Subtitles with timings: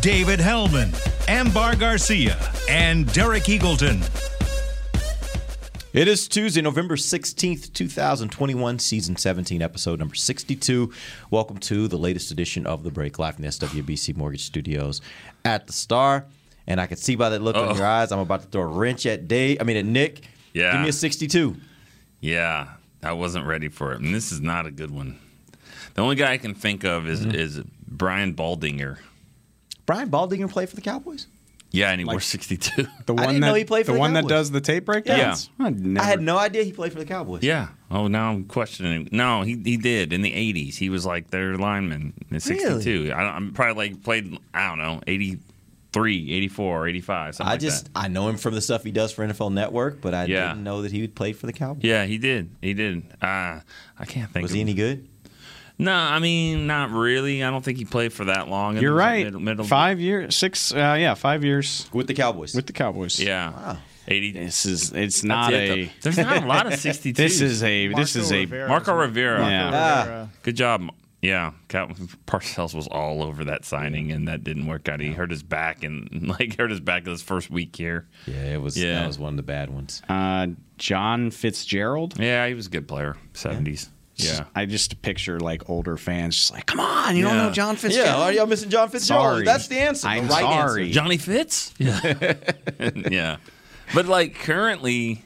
[0.00, 0.92] David Helman,
[1.28, 4.00] Ambar Garcia, and Derek Eagleton.
[5.92, 10.90] It is Tuesday, November 16th, 2021, season 17, episode number 62.
[11.30, 15.02] Welcome to the latest edition of The Break Live from the SWBC Mortgage Studios
[15.44, 16.26] at the Star.
[16.66, 18.66] And I can see by that look in your eyes, I'm about to throw a
[18.66, 19.58] wrench at Dave.
[19.60, 20.22] I mean, at Nick.
[20.54, 20.72] Yeah.
[20.72, 21.56] Give me a 62.
[22.20, 22.68] Yeah,
[23.02, 24.00] I wasn't ready for it.
[24.00, 25.18] And this is not a good one.
[25.94, 27.34] The only guy I can think of is Mm-hmm.
[27.34, 28.98] is Brian Baldinger.
[29.90, 31.26] Brian Baldinger play for the Cowboys?
[31.72, 32.86] Yeah, and he wore 62.
[33.06, 34.84] The one didn't that know he played for the, the one that does the tape
[34.84, 35.50] breakdowns.
[35.58, 35.66] Yeah.
[35.66, 37.42] I'd never, I had no idea he played for the Cowboys.
[37.42, 37.68] yeah.
[37.90, 39.08] Oh, now I'm questioning.
[39.10, 40.76] No, he, he did in the 80s.
[40.76, 43.12] He was like their lineman in 62.
[43.14, 47.60] I don't, I'm probably like played, I don't know, 83, 84, 85, something I like
[47.60, 47.90] just that.
[47.94, 50.48] I know him from the stuff he does for NFL Network, but I Yeah.
[50.48, 51.84] didn't know that he would play for the Cowboys.
[51.84, 52.50] Yeah, he did.
[52.60, 53.02] He did.
[53.22, 53.60] Uh,
[53.98, 55.08] I can't think Was of he any good?
[55.80, 57.42] No, I mean, not really.
[57.42, 58.76] I don't think he played for that long.
[58.76, 59.24] in You're the right.
[59.24, 60.72] Middle, middle, Five years, six.
[60.72, 62.54] Uh, yeah, five years With the Cowboys.
[62.54, 63.18] with the Cowboys.
[63.18, 63.76] Yeah.
[64.08, 64.32] 80.
[64.32, 64.92] This is.
[64.92, 65.84] It's not it, a.
[65.84, 65.90] though.
[66.02, 67.14] There's not a lot of 62.
[67.20, 67.88] This is a.
[67.88, 68.46] This is a.
[68.46, 69.46] Marco Rivera.
[69.48, 69.70] Yeah.
[69.72, 70.28] Ah.
[70.42, 70.90] Good job.
[71.22, 71.88] Yeah, Cal-
[72.26, 75.00] Parcells was all over that signing, and that didn't work out.
[75.00, 78.06] He hurt his back, and like hurt his back his first week here.
[78.26, 79.00] yeah, it was Yeah.
[79.00, 80.00] that was one of the bad ones.
[80.08, 80.46] Uh,
[80.78, 82.18] John Fitzgerald.
[82.18, 83.16] Yeah, he was a good player.
[83.34, 83.90] Seventies.
[83.92, 83.96] Yeah.
[84.54, 88.08] I just picture like older fans just like, come on, you don't know John Fitzgerald.
[88.08, 89.24] Yeah, are y'all missing John Fitzgerald?
[89.24, 89.44] Sorry.
[89.44, 90.08] That's the answer.
[90.08, 90.82] I'm the right sorry.
[90.84, 90.94] Answer.
[90.94, 91.74] Johnny Fitz.
[91.78, 92.34] Yeah.
[93.10, 93.36] yeah.
[93.94, 95.24] But like currently,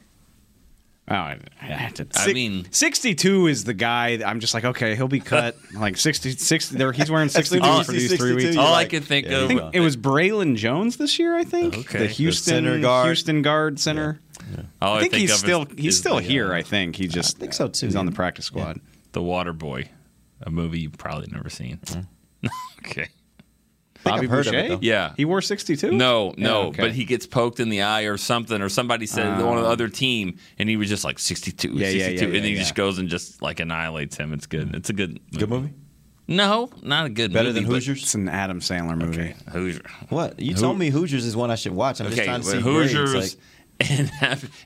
[1.06, 2.06] Oh, I, I had to.
[2.14, 4.16] I Six- mean- 62 is the guy.
[4.16, 5.54] that I'm just like, okay, he'll be cut.
[5.74, 8.56] like 60, 60 there, he's wearing As 62 as for these three weeks.
[8.56, 9.44] all like, I could think yeah, of.
[9.44, 11.36] I think it was Braylon Jones this year.
[11.36, 11.98] I think Okay.
[11.98, 13.06] the The Houston center guard.
[13.08, 14.20] Houston guard center.
[14.82, 16.52] All I think, he's of is- still he's is still the, here.
[16.52, 18.80] uh, I think he just I think so, too, He's on the practice squad.
[19.12, 19.88] the Water Boy,
[20.42, 21.80] a movie you've probably never seen.
[22.86, 23.08] okay.
[24.02, 24.78] Bobby I've heard of it, Boucher.
[24.82, 25.14] Yeah.
[25.16, 25.90] he wore 62.
[25.90, 26.82] No, no, Yeah, okay.
[26.82, 29.48] but he gets poked in the eye or something, or somebody said Oh.
[29.48, 32.34] on the other team, and he was just like 62, Yeah, yeah, 62, yeah, and
[32.34, 34.34] then he yeah, just goes and just like annihilates him.
[34.34, 34.74] It's good.
[34.74, 35.72] It's a good Good movie.
[36.28, 37.50] No, not a good Better movie.
[37.50, 38.02] Better than but- Hoosiers.
[38.02, 39.34] It's an Adam Sandler movie.
[39.52, 39.80] Hoosier.
[40.10, 42.00] What you Who- told me Hoosiers is one I should watch.
[42.00, 43.44] I'm just trying to see Hoosiers grades, like-
[43.90, 44.10] and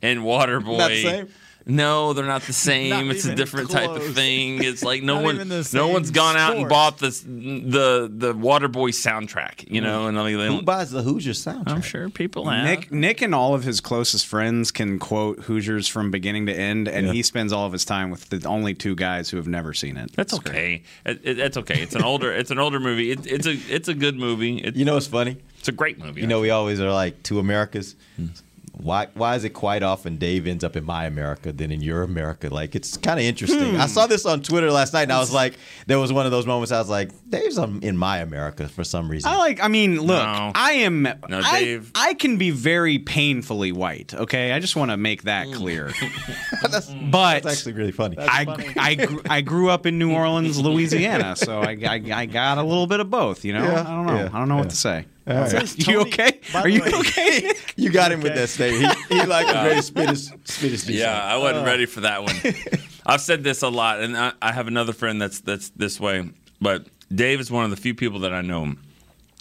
[0.02, 1.04] and Waterboy.
[1.20, 1.28] Not?
[1.70, 2.88] No, they're not the same.
[3.08, 4.62] Not it's a even different type of thing.
[4.64, 5.36] It's like no one,
[5.74, 9.70] no one's gone out and bought this the the Waterboy soundtrack.
[9.70, 12.64] You know, and like, they who buys the hoosiers soundtrack i'm sure people have.
[12.64, 16.88] Nick Nick and all of his closest friends can quote Hoosiers from beginning to end,
[16.88, 17.12] and Yeah.
[17.12, 19.98] he spends all of his time with the only two guys who have never seen
[19.98, 20.10] it.
[20.14, 20.84] That's okay.
[21.04, 21.82] It, it, that's okay.
[21.82, 22.32] It's an older.
[22.32, 23.10] It's an older movie.
[23.10, 23.52] It, it's a.
[23.68, 24.56] It's a good movie.
[24.56, 25.36] It, You know what's funny?
[25.58, 26.22] it's a great movie.
[26.22, 27.94] You know we always are like two Americas.
[28.16, 28.26] Hmm.
[28.80, 32.02] Why why is it quite often Dave ends up in my America than in your
[32.02, 32.48] America?
[32.48, 33.76] Like it's kind of interesting.
[33.76, 35.54] I saw this on Twitter last night, and I was like,
[35.86, 36.70] there was one of those moments.
[36.70, 39.30] I was like, Dave's um, in my America for some reason.
[39.30, 39.60] I like.
[39.62, 40.52] I mean, look, No.
[40.54, 41.02] I am.
[41.02, 41.90] No, I, Dave.
[41.94, 44.14] I can be very painfully white.
[44.14, 45.92] Okay, I just want to make that clear.
[46.62, 48.16] that's, But that's actually really funny.
[48.18, 52.58] I, I, gr- I grew up in New Orleans, Louisiana, so I, I, I got
[52.58, 53.44] a little bit of both.
[53.44, 54.14] You know, Yeah, I don't know.
[54.16, 54.60] yeah, I don't know yeah.
[54.60, 55.06] what to say.
[55.28, 55.88] Right.
[55.88, 56.40] You okay?
[56.54, 57.40] Are you okay?
[57.40, 57.74] Nick?
[57.76, 58.94] you got him with that statement.
[59.08, 62.22] He, he like a great spit his spit his Yeah, I wasn't ready for that
[62.22, 62.34] one.
[63.06, 66.30] I've said this a lot, and I, I have another friend that's that's this way.
[66.60, 68.74] But Dave is one of the few people that I know.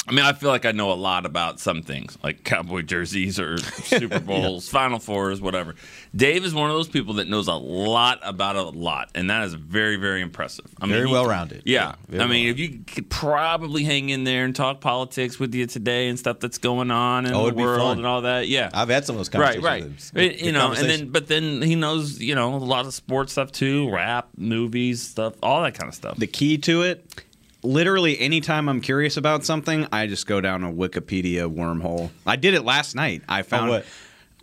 [0.08, 3.40] I mean, I feel like I know a lot about some things, like cowboy jerseys
[3.40, 5.76] or Super Bowls, Final Fours, whatever.
[6.16, 9.44] Dave is one of those people that knows a lot about a lot, and that
[9.44, 10.66] is very, very impressive.
[10.80, 11.64] I mean, Very he- well-rounded.
[11.66, 15.54] Yeah, Yeah, I mean, if you could probably hang in there and talk politics with
[15.54, 18.70] you today and stuff that's going on in Oh, the world and all that, yeah,
[18.74, 20.12] I've had some of those right, conversations.
[20.16, 20.24] right.
[20.24, 20.30] with him.
[20.38, 22.94] Good- you good know, and then but then he knows you know a lot of
[22.94, 26.18] sports stuff too, rap, movies, stuff, all that kind of stuff.
[26.18, 27.24] The key to it,
[27.68, 32.10] literally, anytime I'm curious about something, I just go down a Wikipedia wormhole.
[32.26, 33.22] I did it last night.
[33.30, 33.70] I found.
[33.70, 33.86] what?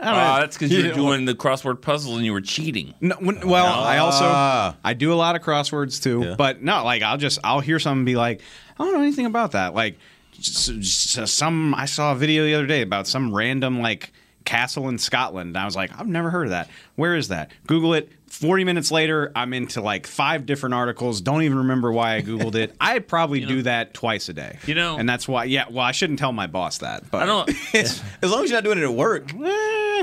[0.00, 0.20] I don't know.
[0.20, 2.94] Uh, that's because You you were doing the crossword puzzle and you were cheating.
[3.00, 4.76] No, when, well, I also Ah.
[4.84, 6.34] I do a lot of crosswords too, Yeah.
[6.36, 8.40] but no, like I'll just I'll hear something and be like,
[8.78, 9.72] I don't know anything about that.
[9.72, 9.98] Like
[10.36, 14.12] s- s- some I saw a video the other day about some random like
[14.44, 15.48] castle in Scotland.
[15.48, 16.68] And I was like, I've never heard of that.
[16.96, 17.50] Where is that?
[17.66, 18.10] Google it.
[18.26, 21.20] 40 minutes later, I'm into like five different articles.
[21.20, 22.74] Don't even remember why I Googled it.
[22.80, 24.58] I probably do that twice a day.
[24.66, 27.10] You know- and that's why, yeah, well, I shouldn't tell my boss that.
[27.10, 27.50] But I don't.
[27.74, 29.30] as long as you're not doing it at work.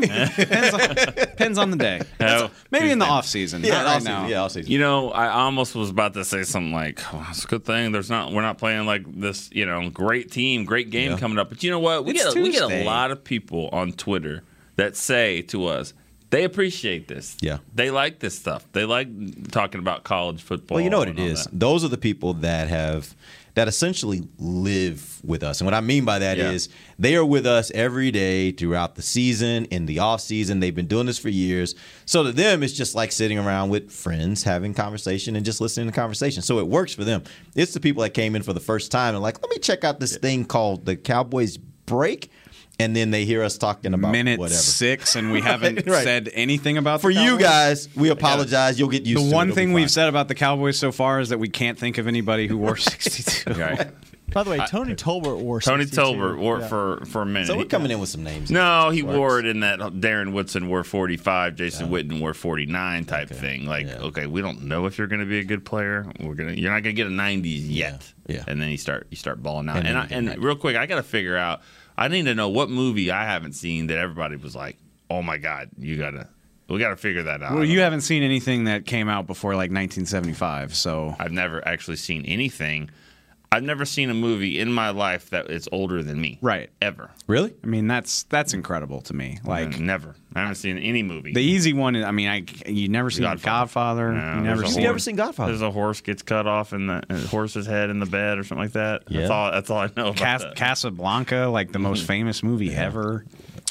[0.35, 2.01] depends, on, depends on the day.
[2.19, 3.13] Hell, Maybe in the Tuesday.
[3.17, 3.63] off season.
[3.63, 4.11] Yeah, not right all season.
[4.13, 4.27] now.
[4.27, 4.71] Yeah, all season.
[4.71, 7.91] You know, I almost was about to say something like, oh, "It's a good thing
[7.91, 11.17] there's not we're not playing like this, you know, great team, great game Yeah.
[11.17, 12.05] coming up." But you know what?
[12.05, 12.85] We It's get a, we get a Tuesday.
[12.85, 14.43] lot of people on Twitter
[14.75, 15.93] that say to us
[16.29, 17.35] they appreciate this.
[17.41, 17.57] Yeah.
[17.75, 18.65] they like this stuff.
[18.71, 20.75] They like talking about college football.
[20.75, 21.43] Well, you know what and it all is.
[21.43, 21.59] that.
[21.59, 23.13] Those are the people that have
[23.53, 25.59] that essentially live with us.
[25.59, 26.73] And what I mean by that is Yeah.
[26.99, 30.59] they are with us every day throughout the season, in the off season.
[30.61, 31.75] They've been doing this for years.
[32.05, 35.87] So to them, it's just like sitting around with friends, having conversation, and just listening
[35.87, 36.41] to conversation.
[36.41, 37.23] So it works for them.
[37.55, 39.83] It's the people that came in for the first time and like, let me check
[39.83, 42.31] out this thing called the Cowboys Break.
[42.81, 44.59] And then they hear us talking about Minute whatever.
[44.59, 46.03] six, and we haven't Right.
[46.03, 48.79] said anything about For the you guys, we apologize.
[48.79, 49.29] You'll get used The to it.
[49.29, 51.77] The one It'll thing we've said about the Cowboys so far is that we can't
[51.79, 53.53] think of anybody who wore 62.
[53.53, 53.87] Right.
[54.33, 56.01] By the way, Tony Tolbert wore Tony 62.
[56.01, 56.67] Tolbert wore Yeah.
[56.69, 57.47] for for a minute.
[57.47, 58.49] So we're He- coming in with some names.
[58.49, 59.17] No, he Works.
[59.17, 63.65] wore it in that Darren Woodson wore 45, Jason Witten wore 49 type thing.
[63.65, 63.97] Like, Yeah.
[64.03, 66.05] okay, we don't know if you're going to be a good player.
[66.21, 68.13] We're gonna, you're not going to get a 90s yet.
[68.25, 68.35] Yeah.
[68.37, 68.43] Yeah.
[68.47, 69.79] And then you start, you start balling out.
[69.79, 71.61] And And I, and real quick, I got to figure out.
[72.01, 74.75] I need to know what movie I haven't seen that everybody was like,
[75.07, 76.27] "Oh my god, you gotta,
[76.67, 79.51] we got to figure that out." Well, you haven't seen anything that came out before
[79.51, 82.89] like 1975, so I've never actually seen anything.
[83.53, 86.37] I've never seen a movie in my life that is older than me.
[86.41, 86.69] Right.
[86.81, 87.11] Ever.
[87.27, 87.53] Really?
[87.61, 89.39] I mean that's that's incredible to me.
[89.43, 90.15] Like never.
[90.33, 91.33] I haven't seen any movie.
[91.33, 94.11] the easy one, is- I mean, I you never seen Godfather.
[94.13, 94.13] Godfather.
[94.13, 94.81] No, you never there's seen.
[94.83, 95.51] You never seen Godfather?
[95.51, 98.43] There's a horse gets cut off in the uh, horse's head in the bed or
[98.45, 99.01] something like that.
[99.07, 99.27] That's Yeah.
[99.27, 99.51] all.
[99.51, 100.55] That's all I know about Cas- that.
[100.55, 103.25] Casablanca, like the most famous movie ever.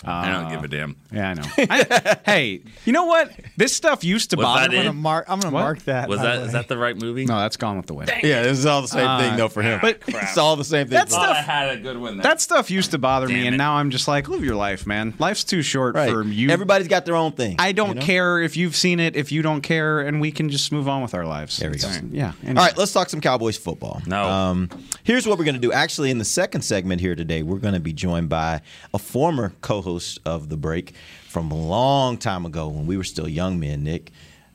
[0.04, 0.96] I don't give a damn.
[1.12, 1.42] Yeah, I know.
[1.58, 3.32] I- hey, you know what?
[3.56, 4.78] This stuff used to Was bother that me.
[4.78, 5.26] I'm gonna mark.
[5.28, 5.60] I'm gonna What?
[5.60, 6.08] mark that.
[6.08, 7.26] Was by that the is that the right movie?
[7.26, 8.10] No, that's Gone with the Wind.
[8.22, 9.78] Yeah, this is all the same thing though for him.
[9.82, 10.94] But it's all the same thing.
[10.94, 11.26] That's for him.
[11.28, 12.16] Thought I had a good one.
[12.16, 12.22] There.
[12.22, 14.86] that stuff used to bother me, Damn and now I'm just like, live your life,
[14.86, 15.14] man.
[15.18, 16.10] Life's too short right.
[16.10, 16.48] for you.
[16.50, 17.56] Everybody's got their own thing.
[17.58, 18.00] I don't you know?
[18.02, 21.02] care if you've seen it, if you don't care, and we can just move on
[21.02, 21.58] with our lives.
[21.58, 21.88] There we go.
[21.88, 22.32] It's- Yeah.
[22.48, 24.00] All right, let's talk some Cowboys football.
[24.06, 24.24] No.
[24.28, 24.70] Um,
[25.04, 25.72] here's what we're going to do.
[25.72, 28.60] Actually, in the second segment here today, we're going to be joined by
[28.94, 29.89] a former co-host
[30.24, 30.94] of the break
[31.28, 33.82] from a long time ago when we were still young men.
[33.84, 34.12] Nick,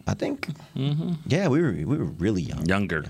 [0.08, 0.48] I think.
[0.76, 2.66] Yeah, we were we were really young.
[2.66, 3.06] younger.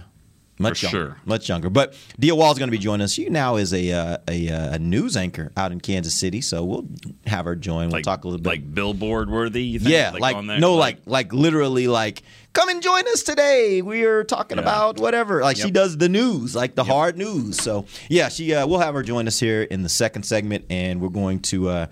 [0.58, 1.18] much for younger, sure.
[1.26, 1.70] much younger.
[1.70, 3.12] But Dia Wall is going to be joining us.
[3.12, 6.64] She now is a, uh, a uh, a news anchor out in Kansas City, so
[6.64, 6.88] we'll
[7.28, 7.88] have her join.
[7.88, 8.50] We'll Like talk a little bit.
[8.50, 9.64] like billboard worthy.
[9.64, 9.92] You think?
[9.92, 10.60] yeah, like, on there?
[10.60, 12.24] no, like like literally like
[12.56, 13.84] come and join us today.
[13.84, 14.64] We are talking Yeah.
[14.64, 15.42] about whatever.
[15.42, 17.62] Like she does the news, like the hard news.
[17.62, 21.00] So yeah, she uh, we'll have her join us here in the second segment, and
[21.00, 21.70] we're going to.
[21.70, 21.88] Uh,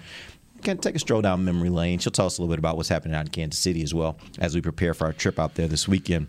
[0.65, 1.99] of take a stroll down memory lane.
[1.99, 4.15] She'll tell us a little bit about what's happening out in Kansas City as well
[4.39, 6.27] as we prepare for our trip out there this weekend.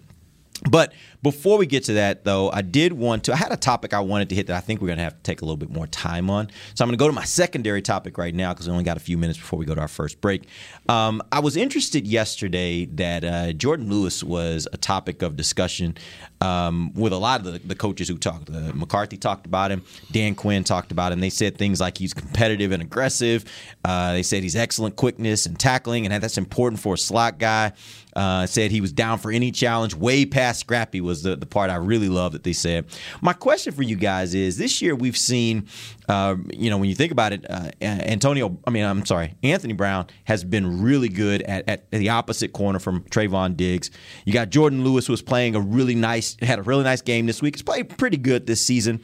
[0.68, 0.92] But
[1.24, 3.32] before we get to that, though, I did want to.
[3.32, 5.16] I had a topic I wanted to hit that I think we're going to have
[5.16, 6.50] to take a little bit more time on.
[6.74, 8.98] So I'm going to go to my secondary topic right now because we only got
[8.98, 10.46] a few minutes before we go to our first break.
[10.86, 15.96] Um, I was interested yesterday that uh, Jordan Lewis was a topic of discussion
[16.42, 18.50] um, with a lot of the, the coaches who talked.
[18.50, 19.82] Uh, McCarthy talked about him.
[20.12, 21.20] Dan Quinn talked about him.
[21.20, 23.46] They said things like he's competitive and aggressive.
[23.82, 27.72] Uh, they said he's excellent quickness and tackling, and that's important for a slot guy.
[28.14, 31.70] Uh, said he was down for any challenge, way past scrappy was the, the part
[31.70, 32.86] I really love that they said.
[33.20, 35.68] My question for you guys is this year we've seen,
[36.08, 39.72] uh, you know, when you think about it, uh, Antonio, I mean, I'm sorry, Anthony
[39.72, 43.90] Brown has been really good at, at the opposite corner from Trevon Diggs.
[44.24, 47.26] You got Jordan Lewis who was playing a really nice, had a really nice game
[47.26, 47.56] this week.
[47.56, 49.00] He's played pretty good this season.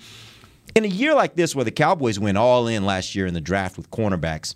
[0.74, 3.40] In a year like this where the Cowboys went all in last year in the
[3.40, 4.54] draft with cornerbacks,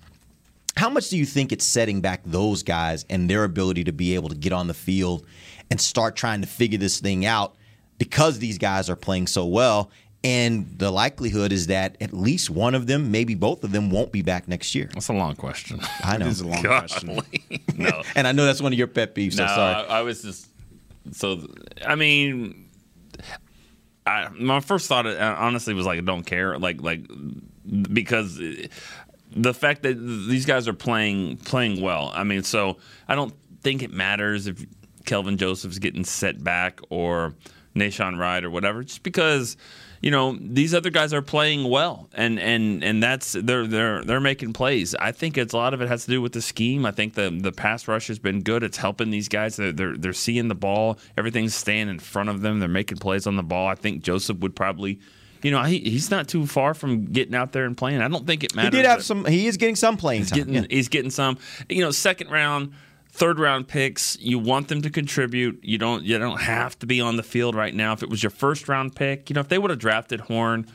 [0.77, 4.15] how much do you think it's setting back those guys and their ability to be
[4.15, 5.25] able to get on the field
[5.71, 7.57] and start trying to figure this thing out
[7.99, 9.91] because these guys are playing so well?
[10.23, 14.11] And the likelihood is that at least one of them, maybe both of them, won't
[14.11, 14.89] be back next year.
[14.95, 15.81] That's a long question.
[16.03, 16.25] I know.
[16.25, 17.21] This is a long question.
[17.77, 19.49] No, And I know that's one of your pet peeves, so no.
[19.49, 19.75] sorry.
[19.87, 20.49] I, I was just
[21.13, 21.47] so.
[21.87, 22.71] I mean,
[24.07, 27.01] I, my first thought uh, honestly was like, I don't care, like like
[27.93, 32.13] because the fact that these guys are playing playing well.
[32.15, 32.77] I mean, so
[33.09, 34.65] I don't think it matters if
[35.05, 37.35] Kelvin Joseph's getting set back or
[37.75, 39.57] Nahshon Wright or whatever, just because
[40.01, 44.21] you know these other guys are playing well and and and that's they're they're they're
[44.21, 44.95] making plays.
[44.95, 46.85] I think it's a lot of it has to do with the scheme.
[46.87, 48.63] I think the the pass rush has been good.
[48.63, 49.57] It's helping these guys.
[49.57, 50.99] They're they're, they're seeing the ball.
[51.17, 52.61] Everything's staying in front of them.
[52.61, 53.67] They're making plays on the ball.
[53.67, 55.01] I think Joseph would probably
[55.45, 58.01] you know, he, he's not too far from getting out there and playing.
[58.01, 58.73] I don't think it matters.
[58.73, 59.27] He did have some.
[59.27, 60.39] He is getting some playing He's time.
[60.39, 60.67] getting yeah.
[60.71, 61.37] he's getting some.
[61.69, 62.73] You know, second round,
[63.15, 64.19] third round picks.
[64.21, 65.61] You want them to contribute.
[65.63, 67.93] You don't you don't have to be on the field right now.
[67.93, 70.67] If it was your first round pick, you know, if they would have drafted Horn.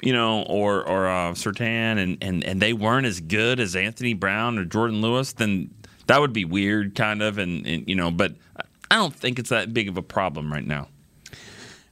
[0.00, 4.14] You know, or or uh, Surtain, and, and and they weren't as good as Anthony
[4.14, 5.74] Brown or Jordan Lewis, then
[6.06, 8.12] that would be weird, kind of, and, and you know.
[8.12, 8.34] But
[8.92, 10.86] I don't think it's that big of a problem right now.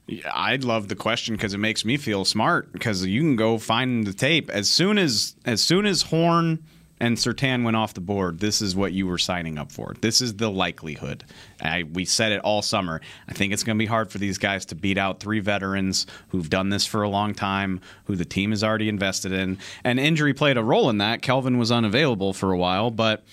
[0.07, 3.57] Yeah, I love the question because it makes me feel smart because you can go
[3.57, 6.63] find the tape as soon as as soon as Horn
[6.99, 8.39] and Surtain went off the board.
[8.39, 9.95] This is what you were signing up for.
[10.01, 11.23] This is the likelihood.
[11.61, 13.01] I, we said it all summer.
[13.27, 16.07] I think it's going to be hard for these guys to beat out three veterans
[16.29, 19.99] who've done this for a long time, who the team has already invested in, and
[19.99, 21.21] injury played a role in that.
[21.21, 23.23] Kelvin was unavailable for a while, but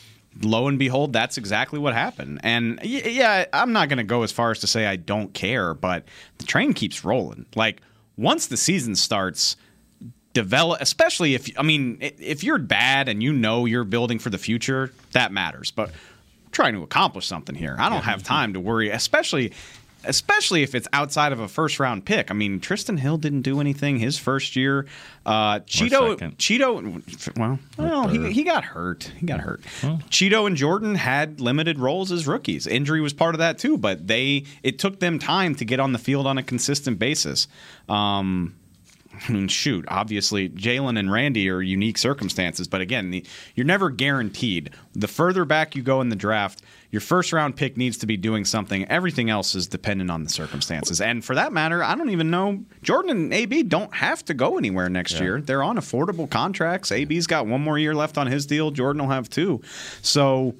[0.43, 2.41] lo and behold, that's exactly what happened.
[2.43, 5.75] And yeah, I'm not going to go as far as to say I don't care,
[5.75, 6.05] but
[6.39, 7.47] the train keeps rolling.
[7.55, 7.81] Like
[8.17, 9.57] once the season starts,
[10.35, 14.39] develop, especially if I mean, if you're bad and you know you're building for the
[14.39, 15.71] future, that matters.
[15.71, 17.77] But I'm trying to accomplish something here.
[17.79, 19.53] I don't have time to worry, especially.
[20.07, 22.31] Especially if it's outside of a first round pick.
[22.31, 24.85] I mean, Trysten Hill didn't do anything his first year.
[25.25, 26.19] Uh, Chido.
[26.37, 29.11] Chido, well, well he, he got hurt.
[29.17, 29.63] He got hurt.
[30.11, 32.67] Chido and Jordan had limited roles as rookies.
[32.67, 35.93] Injury was part of that too, but they it took them time to get on
[35.93, 37.49] the field on a consistent basis.
[37.89, 38.55] Um,
[39.29, 43.91] I mean, shoot, obviously Jalen and Randy are unique circumstances, but again, the, you're never
[43.91, 44.71] guaranteed.
[44.95, 48.17] The further back you go in the draft, your first round pick needs to be
[48.17, 48.85] doing something.
[48.87, 51.01] Everything else is dependent on the circumstances.
[51.01, 52.65] And for that matter, I don't even know.
[52.83, 55.41] Jordan and AB don't have to go anywhere next year.
[55.41, 56.93] They're on affordable contracts.
[56.93, 58.71] AB's got one more year left on his deal.
[58.71, 59.61] Jordan will have two.
[60.03, 60.55] So.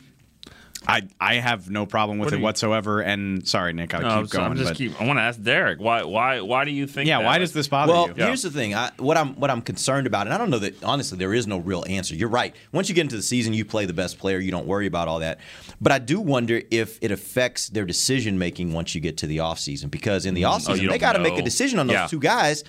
[0.87, 3.01] I, I have no problem with What it you- whatsoever.
[3.01, 4.57] And sorry, Nick, I'll No, keep so going.
[4.57, 5.01] just but keep.
[5.01, 7.09] I want to ask Derek why why why do you think?
[7.09, 7.25] yeah, that?
[7.25, 8.15] why does this bother Well, you?
[8.25, 8.75] here's the thing.
[8.75, 11.47] I, what I'm what I'm concerned about, and I don't know that honestly there is
[11.47, 12.15] no real answer.
[12.15, 12.55] You're right.
[12.73, 14.39] Once you get into the season, you play the best player.
[14.39, 15.39] You don't worry about all that.
[15.81, 19.39] But I do wonder if it affects their decision making once you get to the
[19.39, 19.91] offseason.
[19.91, 20.53] Because in the mm.
[20.53, 22.07] offseason, Oh, they got to make a decision on those Yeah.
[22.07, 22.65] two guys.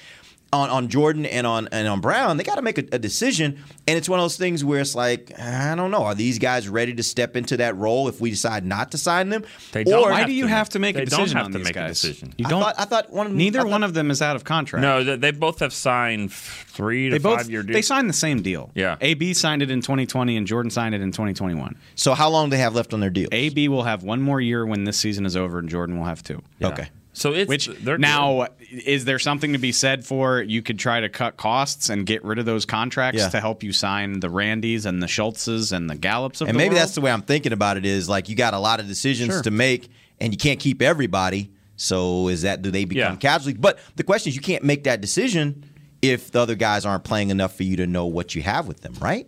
[0.56, 3.60] On, on Jordan and on and on Brown, they got to make a, a decision,
[3.88, 6.70] and it's one of those things where it's like I don't know, are these guys
[6.70, 9.44] ready to step into that role if we decide not to sign them?
[9.74, 10.50] They don't Or- Why have do you to.
[10.50, 12.02] have to make They a don't decision have on to these make a guys?
[12.02, 12.34] decision.
[12.38, 12.62] You don't.
[12.62, 13.38] thought, I thought one of them.
[13.38, 14.82] neither thought- one of them is out of contract.
[14.82, 17.74] No, they, they both have signed three to they both five year deals.
[17.76, 18.72] they signed the same deal.
[18.76, 18.96] Yeah.
[19.02, 21.76] AB signed it in 2020 and Jordan signed it in 2021.
[21.96, 23.28] So how long do they have left on their deal?
[23.32, 26.24] AB will have one more year when this season is over, and Jordan will have
[26.24, 26.42] two.
[26.64, 26.88] Okay.
[27.18, 31.00] So it's Which they're now is there something to be said for you could try
[31.00, 33.30] to cut costs and get rid of those contracts Yeah.
[33.30, 36.58] to help you sign the Randys and the Schultzes and the Gallups of And the
[36.58, 36.82] maybe world?
[36.82, 39.32] that's the way I'm thinking about it is like you got a lot of decisions
[39.34, 39.42] Sure.
[39.44, 41.52] to make and you can't keep everybody.
[41.78, 43.18] So is that do they become Yeah.
[43.18, 43.60] casualties?
[43.62, 45.64] But the question is you can't make that decision
[46.02, 48.82] if the other guys aren't playing enough for you to know what you have with
[48.82, 49.28] them, right?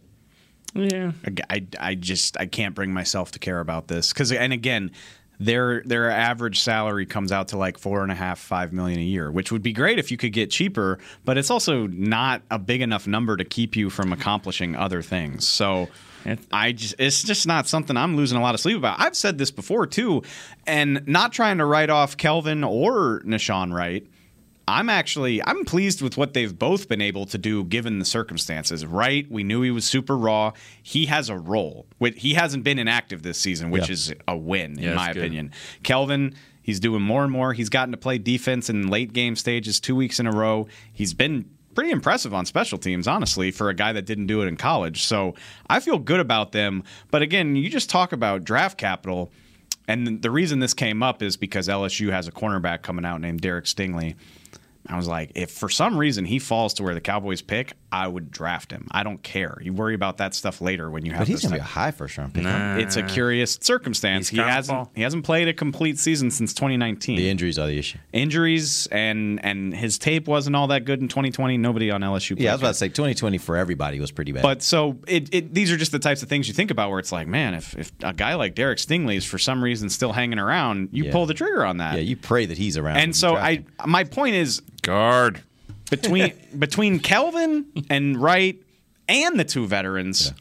[0.76, 1.12] yeah.
[1.26, 4.92] I, I, I just I can't bring myself to care about this because and again
[5.40, 9.04] their their average salary comes out to like four and a half five million a
[9.04, 12.58] year which would be great if you could get cheaper but it's also not a
[12.58, 15.88] big enough number to keep you from accomplishing other things so
[16.52, 19.00] I just it's just not something I'm losing a lot of sleep about.
[19.00, 20.24] I've said this before too,
[20.66, 24.06] and not trying to write off Kelvin or Nahshon Wright.
[24.70, 28.86] I'm actually I'm pleased with what they've both been able to do given the circumstances.
[28.86, 30.52] Right, we knew he was super raw.
[30.84, 31.86] He has a role.
[32.16, 33.94] He hasn't been inactive this season, which Yeah.
[33.94, 35.52] is a win Yeah, in my opinion.
[35.84, 37.54] Kelvin, he's doing more and more.
[37.54, 40.68] He's gotten to play defense in late game stages two weeks in a row.
[40.92, 44.48] He's been pretty impressive on special teams, honestly, for a guy that didn't do it
[44.48, 45.04] in college.
[45.04, 45.36] So
[45.70, 46.84] I feel good about them.
[47.12, 49.32] But again, you just talk about draft capital.
[49.88, 53.40] And the reason this came up is because LSU has a cornerback coming out named
[53.40, 54.16] Derek Stingley.
[54.90, 58.08] I was like, if for some reason he falls to where the Cowboys pick, I
[58.08, 58.88] would draft him.
[58.92, 59.58] I don't care.
[59.62, 61.64] You worry about that stuff later when you have But he's going to be a
[61.64, 62.44] high first round pick.
[62.44, 62.76] huh?
[62.80, 64.30] It's a curious circumstance.
[64.30, 64.90] He's He hasn't fastball.
[64.96, 67.98] he hasn't played a complete season since 2019 The injuries are the issue.
[68.14, 71.58] injuries and and his tape wasn't all that good in 2020.
[71.58, 72.36] Nobody on LSU.
[72.40, 74.44] Yeah, I was played about to say 2020 for everybody was pretty bad.
[74.44, 77.00] but so it, it these are just the types of things you think about where
[77.00, 80.12] it's like, man, if, if a guy like Derek Stingley is for some reason still
[80.14, 81.12] hanging around, you Yeah.
[81.12, 81.96] pull the trigger on that.
[81.96, 82.98] yeah, you pray that he's around.
[82.98, 85.42] and so I my point is Guard.
[85.90, 88.58] between between Kelvin and Wright
[89.10, 90.34] and the two veterans.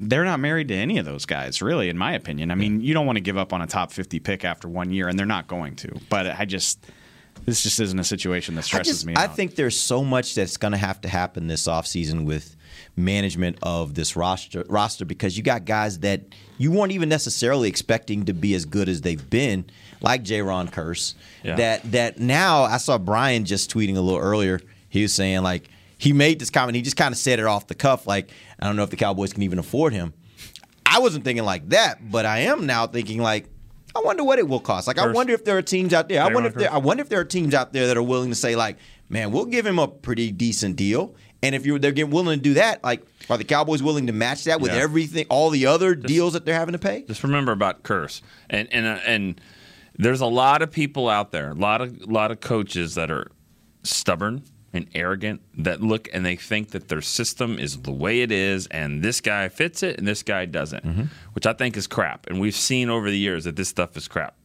[0.00, 2.50] They're not married to any of those guys, really, in my opinion.
[2.50, 4.90] I mean, you don't want to give up on a top 50 pick after one
[4.90, 6.00] year, and they're not going to.
[6.08, 6.84] But I just,
[7.44, 9.36] this just isn't a situation that I, stresses just, me I out.
[9.36, 12.56] think there's so much that's going to have to happen this offseason with
[12.96, 16.22] management of this roster roster because you got guys that
[16.58, 19.64] you weren't even necessarily expecting to be as good as they've been,
[20.04, 21.14] like Jayron Kearse.
[21.42, 21.56] Yeah.
[21.56, 24.60] That that now I saw Brian just tweeting a little earlier.
[24.88, 25.68] He was saying like
[25.98, 26.76] he made this comment.
[26.76, 28.30] He just kind of said it off the cuff, like
[28.60, 30.12] I don't know if the Cowboys can even afford him.
[30.86, 33.48] I wasn't thinking like that, but I am now thinking like.
[33.96, 34.88] I wonder what it will cost.
[34.88, 36.20] Like, I wonder if there are teams out there.
[36.20, 36.72] I wonder if there.
[36.72, 38.76] I wonder if there are teams out there that are willing to say, like,
[39.08, 41.14] man, we'll give him a pretty decent deal.
[41.44, 44.12] And if you're they're getting willing to do that, like, are the Cowboys willing to
[44.12, 44.78] match that with Yeah.
[44.78, 47.04] everything, all the other deals that they're having to pay?
[47.06, 48.20] Just remember about Kearse,
[48.50, 49.40] and and uh, and
[49.96, 53.30] there's a lot of people out there, a lot of lot of coaches that are
[53.82, 58.32] stubborn and arrogant that look and they think that their system is the way it
[58.32, 61.04] is, and this guy fits it and this guy doesn't, mm-hmm.
[61.32, 62.26] which I think is crap.
[62.26, 64.36] And we've seen over the years that this stuff is crap.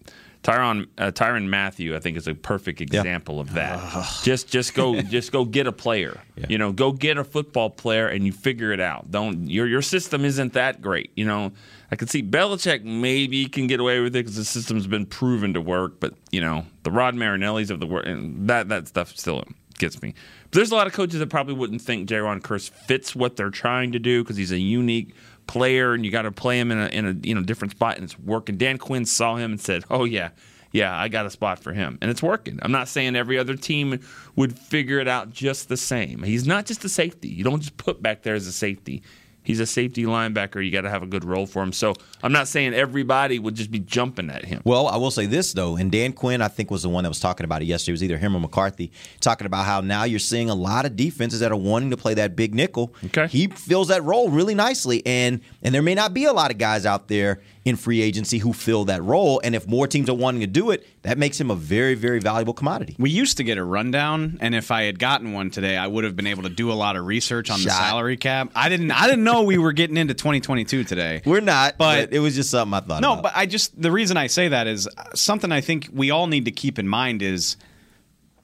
[0.44, 4.22] Tyrann uh, Tyrann Mathieu, I think, is a perfect example of that.
[4.24, 6.22] just just go just go get a player.
[6.48, 9.12] You know, go get a football player and you figure it out.
[9.12, 11.12] Don't your your system isn't that great.
[11.16, 11.52] You know,
[11.92, 15.54] I can see Belichick maybe can get away with it because the system's been proven
[15.56, 16.00] to work.
[16.00, 19.44] But you know, the Rod Marinellis of the world, and that that stuff still
[19.78, 20.14] gets me.
[20.44, 23.50] But there's a lot of coaches that probably wouldn't think Jayron Kearse fits what they're
[23.50, 25.14] trying to do because he's a unique
[25.50, 27.96] player and you got to play him in a in a you know different spot
[27.96, 28.56] and it's working.
[28.56, 30.30] Dan Quinn saw him and said, "Oh yeah,
[30.72, 32.60] yeah, I got a spot for him," and it's working.
[32.62, 34.00] I'm not saying every other team
[34.36, 36.22] would figure it out just the same.
[36.22, 37.30] He's not just a safety.
[37.30, 39.02] You don't just put back there as a safety.
[39.50, 40.64] He's a safety linebacker.
[40.64, 41.74] You got to have a good role for him.
[41.74, 44.62] So I'm not saying everybody would just be jumping at him.
[44.64, 47.10] Well, I will say this though, and Dan Quinn, I think, was the one that
[47.10, 47.90] was talking about it yesterday.
[47.90, 48.92] It was either him or McCarthy
[49.22, 52.14] talking about how now you're seeing a lot of defenses that are wanting to play
[52.14, 52.94] that big nickel.
[53.06, 53.26] Okay.
[53.26, 56.60] he fills that role really nicely, and and there may not be a lot of
[56.60, 59.42] guys out there in free agency who fill that role.
[59.44, 62.20] And if more teams are wanting to do it, that makes him a very, very
[62.20, 62.96] valuable commodity.
[63.00, 66.04] We used to get a rundown, and if I had gotten one today, I would
[66.04, 68.52] have been able to do a lot of research on the salary cap.
[68.56, 68.92] I didn't.
[68.92, 71.22] I didn't know we were getting into 2022 today.
[71.26, 73.02] We're not, But- but, it was just something I thought.
[73.02, 73.24] No, about.
[73.24, 76.28] but I just the reason I say that is uh, something I think we all
[76.28, 77.58] need to keep in mind is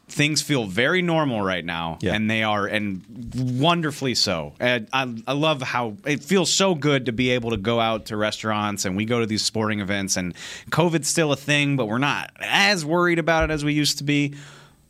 [0.08, 2.14] things feel very normal right now, Yeah.
[2.14, 3.02] and they are, and
[3.60, 4.54] wonderfully so.
[4.60, 8.06] And I, I love how it feels so good to be able to go out
[8.08, 10.36] to restaurants and we go to these sporting events, and
[10.70, 14.04] COVID's still a thing, but we're not as worried about it as we used to
[14.04, 14.36] be.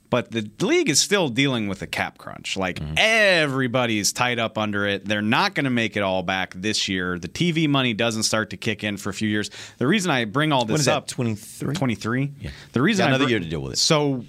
[0.09, 2.55] But the league is still dealing with a cap crunch.
[2.55, 5.05] Like everybody's tied up under it.
[5.05, 7.17] They're not going to make it all back this year.
[7.19, 9.49] The TV money doesn't start to kick in for a few years.
[9.77, 11.73] The reason I bring all this up 23?
[11.75, 12.31] 23.
[12.39, 12.51] Yeah.
[12.73, 13.77] The reason another br- year to deal with it.
[13.79, 14.23] So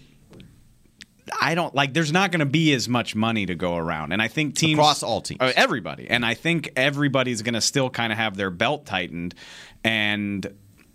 [1.41, 1.93] I don't like.
[1.93, 4.79] There's not going to be as much money to go around, and I think teams
[4.79, 5.41] Across all teams.
[5.41, 9.35] uh, everybody, and I think everybody's going to still kind of have their belt tightened.
[9.83, 10.47] And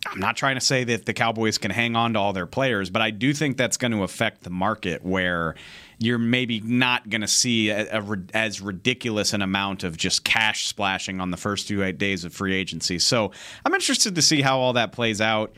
[0.08, 2.90] I'm not trying to say that the Cowboys can hang on to all their players,
[2.90, 5.56] but I do think that's going to affect the market where
[6.00, 10.66] you're maybe not going to see a, a as ridiculous an amount of just cash
[10.66, 12.98] splashing on the first two eight days of free agency.
[12.98, 13.32] So
[13.64, 15.56] I'm interested to see how all that plays out.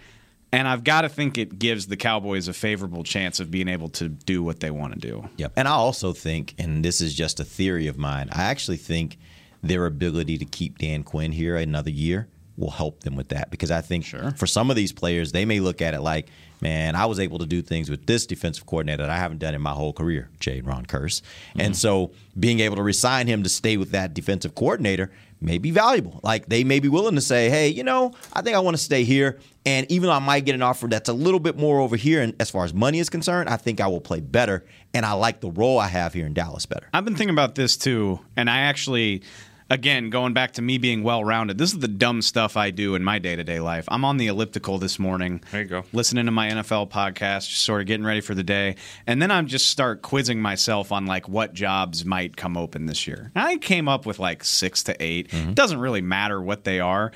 [0.51, 3.89] And I've got to think it gives the Cowboys a favorable chance of being able
[3.89, 5.27] to do what they want to do.
[5.37, 5.53] Yep.
[5.55, 9.17] And I also think, and this is just a theory of mine, I actually think
[9.63, 12.27] their ability to keep Dan Quinn here another year
[12.57, 14.31] will help them with that because I think sure.
[14.31, 16.27] for some of these players, they may look at it like,
[16.61, 19.55] man, I was able to do things with this defensive coordinator that I haven't done
[19.55, 21.21] in my whole career, Jayron Kearse.
[21.53, 21.73] And mm-hmm.
[21.73, 25.11] so being able to resign him to stay with that defensive coordinator
[25.41, 26.19] may be valuable.
[26.23, 28.81] Like they may be willing to say, hey, you know, I think I want to
[28.81, 29.39] stay here.
[29.65, 32.21] And even though I might get an offer that's a little bit more over here,
[32.21, 34.65] and as far as money is concerned, I think I will play better.
[34.93, 36.87] And I like the role I have here in Dallas better.
[36.93, 39.23] I've been thinking about this too, and I actually,
[39.73, 42.93] again, going back to me being well rounded, this is the dumb stuff I do
[42.95, 43.85] in my day to day life.
[43.87, 45.41] I'm on the elliptical this morning.
[45.51, 45.83] There you go.
[45.91, 48.75] Listening to my NFL podcast, just sort of getting ready for the day.
[49.07, 53.07] And then I'm just start quizzing myself on like what jobs might come open this
[53.07, 53.31] year.
[53.35, 55.49] I came up with like six to 8 Mm-hmm.
[55.49, 57.11] It doesn't really matter what they are.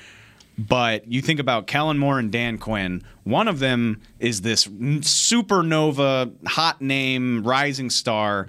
[0.58, 3.04] But you think about Kellen Moore and Dan Quinn.
[3.22, 8.48] One of them is this supernova, hot name, rising star.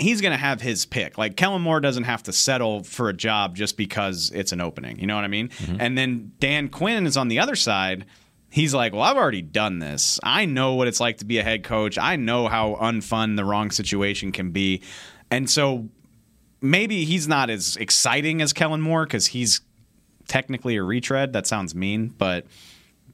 [0.00, 1.18] He's going to have his pick.
[1.18, 4.98] Like Kellen Moore doesn't have to settle for a job just because it's an opening.
[4.98, 5.48] You know what I mean?
[5.48, 5.76] Mm-hmm.
[5.78, 8.06] And then Dan Quinn is on the other side.
[8.50, 10.18] He's like, well, I've already done this.
[10.24, 11.98] I know what it's like to be a head coach.
[11.98, 14.82] I know how unfun the wrong situation can be.
[15.30, 15.88] And so
[16.60, 19.60] maybe he's not as exciting as Kellen Moore because he's
[20.26, 21.32] technically a retread.
[21.32, 22.46] That sounds mean, but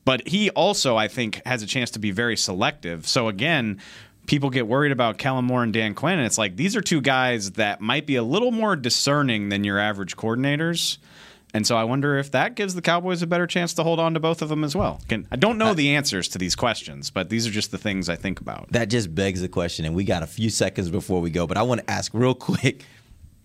[0.05, 3.07] but he also I think has a chance to be very selective.
[3.07, 3.81] So again,
[4.27, 7.01] people get worried about Kellen Moore and Dan Quinn, and it's like these are two
[7.01, 10.99] guys that might be a little more discerning than your average coordinators.
[11.55, 14.13] And so I wonder if that gives the Cowboys a better chance to hold on
[14.15, 15.01] to both of them as well.
[15.09, 18.09] Can, I don't know the answers to these questions, but these are just the things
[18.09, 18.71] I think about.
[18.73, 21.57] That just begs the question, and we got a few seconds before we go, but
[21.57, 22.85] I want to ask real quick.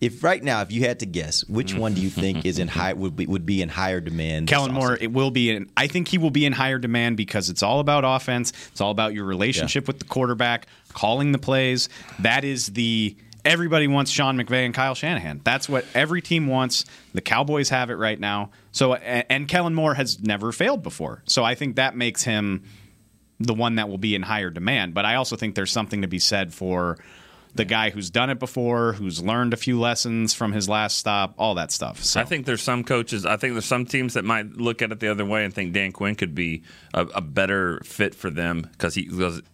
[0.02, 2.68] If right now, if you had to guess, which one do you think is in
[2.80, 4.48] high would be would be in higher demand?
[4.48, 5.70] Kellen Moore, it will be in.
[5.78, 8.52] I think he will be in higher demand because it's all about offense.
[8.72, 11.88] It's all about your relationship with the quarterback, calling the plays.
[12.20, 15.42] That is the everybody wants Sean McVay and Kyle Shanahan.
[15.44, 16.86] That's what every team wants.
[17.14, 18.50] The Cowboys have it right now.
[18.72, 21.22] So and, and Kellen Moore has never failed before.
[21.26, 22.64] So I think that makes him
[23.40, 24.94] the one that will be in higher demand.
[24.94, 26.98] But I also think there's something to be said for
[27.54, 31.34] the guy who's done it before, who's learned a few lessons from his last stop,
[31.38, 32.04] all that stuff.
[32.04, 33.26] So I think there's some coaches.
[33.26, 35.74] I think there's some teams that might look at it the other way and think
[35.74, 39.10] Dan Quinn could be a, a better fit for them because he,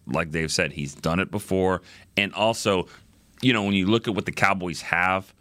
[0.06, 1.82] like Dave said, he's done it before,
[2.16, 2.88] and also,
[3.42, 5.34] you know, when you look at what the Cowboys have,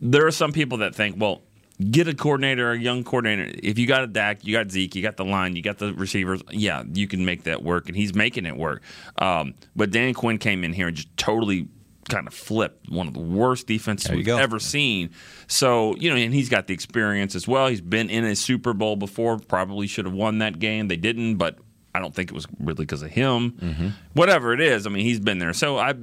[0.00, 1.42] there are some people that think, well,
[1.90, 3.50] get a coordinator, a young coordinator.
[3.62, 5.92] If you got a Dak, you got Zeke, you got the line, you got the
[5.94, 6.42] receivers.
[6.50, 8.82] Yeah, you can make that work, and he's making it work.
[9.18, 11.68] Um, but Dan Quinn came in here and just totally
[12.08, 14.38] kind of flipped one of the worst defenses we've go.
[14.38, 15.10] ever seen.
[15.46, 17.68] So you know, and he's got the experience as well.
[17.68, 19.38] He's been in a Super Bowl before.
[19.38, 20.88] Probably should have won that game.
[20.88, 21.58] They didn't, but
[21.94, 23.52] I don't think it was really because of him.
[23.52, 23.88] Mm-hmm.
[24.14, 25.52] Whatever it is, I mean, he's been there.
[25.52, 25.94] So I,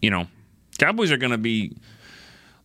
[0.00, 0.26] you know,
[0.78, 1.76] Cowboys are going to be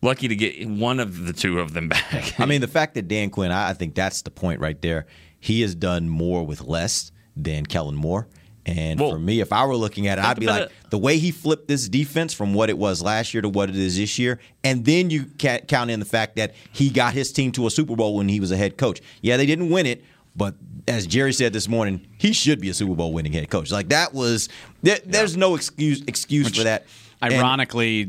[0.02, 2.38] lucky to get one of the two of them back.
[2.38, 5.06] I mean, the fact that Dan Quinn, I, I think that's the point right there.
[5.38, 8.28] He has done more with less than Kellen Moore.
[8.70, 11.30] And for me, if I were looking at it, I'd be like, the way he
[11.30, 14.38] flipped this defense from what it was last year to what it is this year,
[14.64, 17.70] and then you ca- count in the fact that he got his team to a
[17.70, 19.00] Super Bowl when he was a head coach.
[19.22, 20.04] Yeah, they didn't win it,
[20.36, 20.54] but
[20.88, 23.70] as Jerry said this morning, he should be a Super Bowl winning head coach.
[23.70, 24.48] Like that was,
[24.82, 26.86] there, there's no excuse excuse for that.
[27.22, 28.06] Ironically, eh,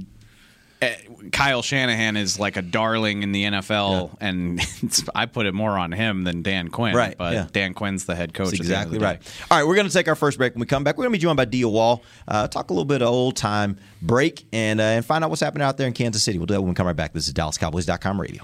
[1.31, 5.77] Kyle Shanahan is like a darling in the NFL, and it's, I put it more
[5.77, 6.95] on him than Dan Quinn.
[6.95, 7.47] Right, But yeah.
[7.51, 8.51] Dan Quinn's the head coach.
[8.51, 9.45] That's at the end of exactly right.
[9.51, 10.53] All right, we're going to take our first break.
[10.53, 12.73] When we come back, we're going to be joined by Dia Wall, uh, talk a
[12.73, 15.87] little bit of old time break, and uh, and find out what's happening out there
[15.87, 16.39] in Kansas City.
[16.39, 17.13] We'll do that when we come right back.
[17.13, 18.43] This is DallasCowboys.com radio.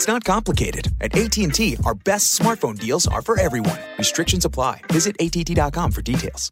[0.00, 0.88] It's not complicated.
[1.02, 3.78] At AT&T, our best smartphone deals are for everyone.
[3.98, 4.80] Restrictions apply.
[4.90, 6.50] Visit att.com for details.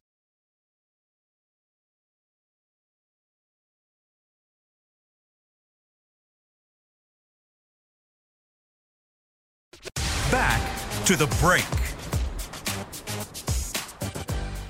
[10.30, 10.62] Back
[11.06, 11.77] to the break.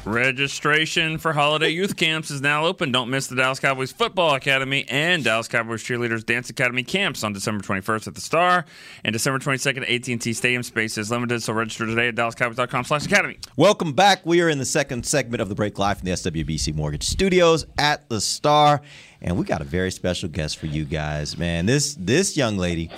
[0.04, 2.92] Registration for holiday youth camps is now open.
[2.92, 7.32] Don't miss the Dallas Cowboys Football Academy and Dallas Cowboys Cheerleaders Dance Academy camps on
[7.32, 8.64] December 21st at the Star
[9.04, 10.62] and December 22nd at AT&T Stadium.
[10.62, 13.38] Space is limited, so register today at dallascowboys.com slash academy.
[13.56, 14.24] Welcome back.
[14.24, 17.66] We are in the second segment of the break live from the SWBC Mortgage Studios
[17.76, 18.80] at the Star,
[19.20, 21.66] and we got a very special guest for you guys, man.
[21.66, 22.90] This this young lady,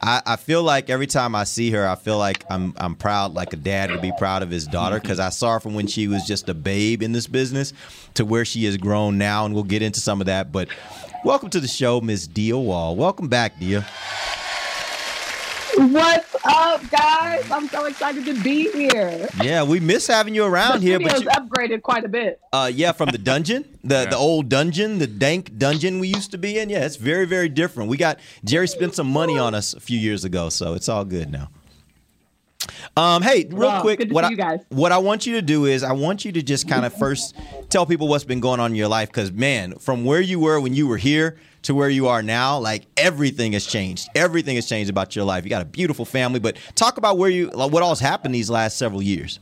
[0.00, 3.34] I, I feel like every time I see her, I feel like I'm I'm proud,
[3.34, 5.86] like a dad would be proud of his daughter, because I saw her from when
[5.86, 7.72] she was just a babe in this business
[8.14, 10.52] to where she has grown now, and we'll get into some of that.
[10.52, 10.68] But
[11.24, 12.94] welcome to the show, Miss Dia Wall.
[12.94, 13.84] Welcome back, Dia.
[15.78, 17.48] What's up, guys?
[17.52, 19.28] I'm so excited to be here.
[19.40, 22.40] Yeah, we miss having you around here, but Studio's you, upgraded quite a bit.
[22.52, 26.38] Uh, yeah, from the dungeon, the the old dungeon, the dank dungeon we used to
[26.38, 26.68] be in.
[26.68, 27.88] Yeah, it's very very different.
[27.90, 31.04] We got Jerry spent some money on us a few years ago, so it's all
[31.04, 31.48] good now.
[32.96, 34.60] Um, hey, real Wow, quick, what see I, you guys.
[34.70, 37.36] what I want you to do is I want you to just kind of first
[37.68, 40.60] tell people what's been going on in your life because man, from where you were
[40.60, 44.08] when you were here to where you are now, like everything has changed.
[44.14, 45.44] Everything has changed about your life.
[45.44, 48.50] You got a beautiful family, but talk about where you like, what all's happened these
[48.50, 49.40] last several years.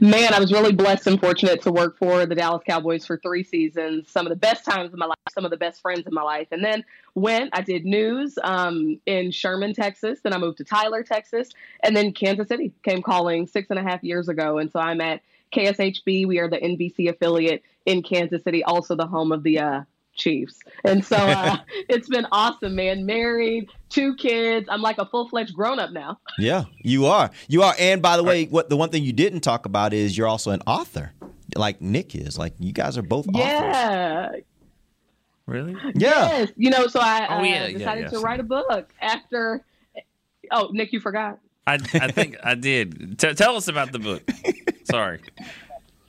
[0.00, 3.42] Man, I was really blessed and fortunate to work for the Dallas Cowboys for three
[3.42, 4.10] seasons.
[4.10, 6.22] Some of the best times of my life, some of the best friends in my
[6.22, 6.48] life.
[6.50, 10.20] And then went, I did news um, in Sherman, Texas.
[10.22, 11.50] Then I moved to Tyler, Texas.
[11.82, 14.58] And then Kansas City came calling six and a half years ago.
[14.58, 16.26] And so I'm at KSHB.
[16.26, 19.82] We are the NBC affiliate in Kansas City, also the home of the uh,
[20.18, 20.58] Chiefs.
[20.84, 21.56] And so uh,
[21.88, 23.06] it's been awesome, man.
[23.06, 24.68] Married, two kids.
[24.70, 26.18] I'm like a full fledged grown up now.
[26.38, 27.30] Yeah, you are.
[27.48, 27.74] You are.
[27.78, 30.50] And by the way, what the one thing you didn't talk about is you're also
[30.50, 31.12] an author,
[31.56, 32.36] like Nick is.
[32.38, 33.40] Like you guys are both authors.
[33.40, 34.30] Yeah.
[35.46, 35.72] Really?
[35.94, 36.38] Yeah.
[36.38, 36.52] Yes.
[36.56, 38.12] You know, so I Oh, uh, yeah, yeah, decided yes.
[38.12, 39.64] to write a book after.
[40.50, 41.38] Oh, Nick, you forgot.
[41.66, 43.18] I, I think I did.
[43.18, 44.22] T- tell us about the book.
[44.84, 45.20] Sorry.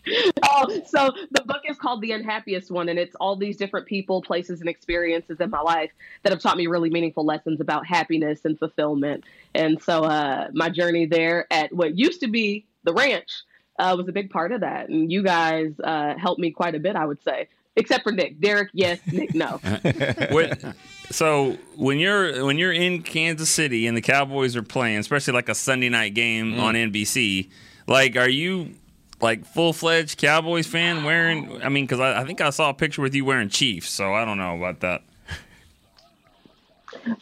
[0.44, 4.22] Oh, so the book is called The Unhappiest One, and it's all these different people,
[4.22, 5.92] places, and experiences in my life
[6.24, 9.24] that have taught me really meaningful lessons about happiness and fulfillment.
[9.56, 13.30] And so uh, my journey there at what used to be the ranch
[13.78, 14.90] uh, was a big part of that.
[14.90, 17.48] And you guys uh, helped me quite a bit, I would say.
[17.76, 18.42] Except for Nick.
[18.42, 19.00] Derek, yes.
[19.12, 19.60] Nick, no.
[20.32, 20.74] When-
[21.12, 25.50] so when you're when you're in Kansas City and the Cowboys are playing, especially like
[25.50, 27.50] a Sunday night game on NBC,
[27.88, 28.76] like are you
[29.22, 31.62] like full fledged Cowboys fan wearing?
[31.62, 34.14] I mean, because I, I think I saw a picture with you wearing Chiefs, so
[34.14, 35.04] I don't know about that.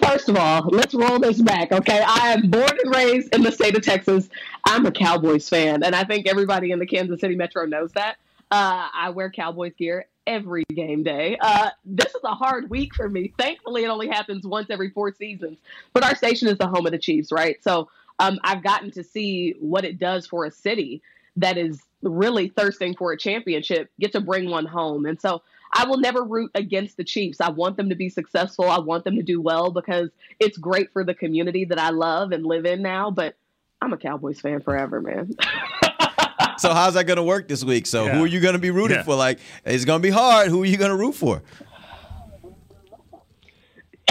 [0.01, 2.01] First of all, let's roll this back, okay?
[2.05, 4.29] I am born and raised in the state of Texas.
[4.65, 8.17] I'm a Cowboys fan, and I think everybody in the Kansas City metro knows that.
[8.49, 11.37] Uh, I wear Cowboys gear every game day.
[11.39, 13.33] Uh, this is a hard week for me.
[13.37, 15.57] Thankfully, it only happens once every four seasons.
[15.93, 17.61] But our station is the home of the Chiefs, right?
[17.63, 21.01] So um, I've gotten to see what it does for a city
[21.37, 25.05] that is really thirsting for a championship, get to bring one home.
[25.05, 25.41] And so
[25.73, 27.41] I will never root against the Chiefs.
[27.41, 28.65] I want them to be successful.
[28.69, 32.31] I want them to do well because it's great for the community that I love
[32.31, 33.11] and live in now.
[33.11, 33.35] But
[33.81, 35.35] I'm a Cowboys fan forever, man.
[36.59, 37.85] So how's that going to work this week?
[37.85, 39.03] So who are you going to be rooting Yeah.
[39.03, 39.13] for?
[39.15, 40.47] Like it's going to be hard.
[40.49, 41.43] Who are you going to root for?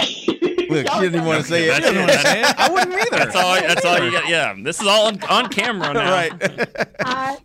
[0.69, 1.67] Look, she didn't even want to say it.
[1.67, 2.15] That's She didn't it.
[2.15, 2.59] wanna say it.
[2.59, 3.09] I wouldn't either.
[3.11, 3.53] That's all.
[3.55, 4.27] That's all you got.
[4.29, 6.11] Yeah, this is all on, on camera now.
[6.11, 6.33] right.
[6.99, 7.37] I,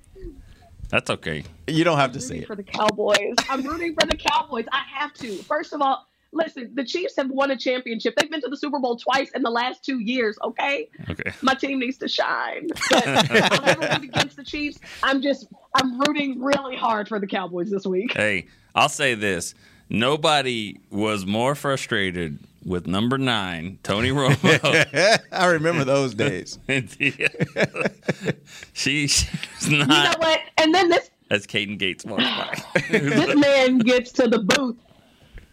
[0.93, 1.43] That's okay.
[1.67, 2.47] You don't have to say it.
[2.47, 3.35] for the Cowboys.
[3.49, 4.67] I'm rooting for the Cowboys.
[4.71, 5.37] I have to.
[5.39, 8.15] First of all, listen, the Chiefs have won a championship.
[8.15, 10.91] They've been to the Super Bowl twice in the last two years, okay?
[11.09, 11.33] Okay.
[11.41, 12.69] My team needs to shine.
[12.91, 14.81] But I'll never root against the Chiefs.
[15.03, 18.13] I'm just, I'm rooting really hard for the Cowboys this week.
[18.13, 19.55] Hey, I'll say this:
[19.89, 25.21] nobody was more frustrated with number nine, Tony Romo.
[25.33, 26.59] I remember those days.
[28.73, 29.81] she, she's not.
[29.81, 30.41] You know what?
[30.59, 32.63] And then this as Caden Gates walks by.
[32.91, 34.77] this man gets to the booth.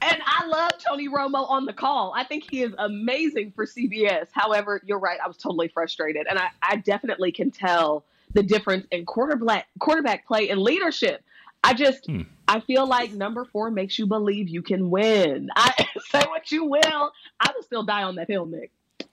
[0.01, 2.13] And I love Tony Romo on the call.
[2.15, 4.27] I think he is amazing for CBS.
[4.31, 5.19] However, you're right.
[5.23, 6.25] I was totally frustrated.
[6.29, 11.23] And I, I definitely can tell the difference in quarterback quarterback play and leadership.
[11.63, 12.21] I just Hmm.
[12.47, 15.49] I feel like number four makes you believe you can win.
[15.55, 17.11] I say what you will.
[17.39, 18.71] I will still die on that hill, Nick.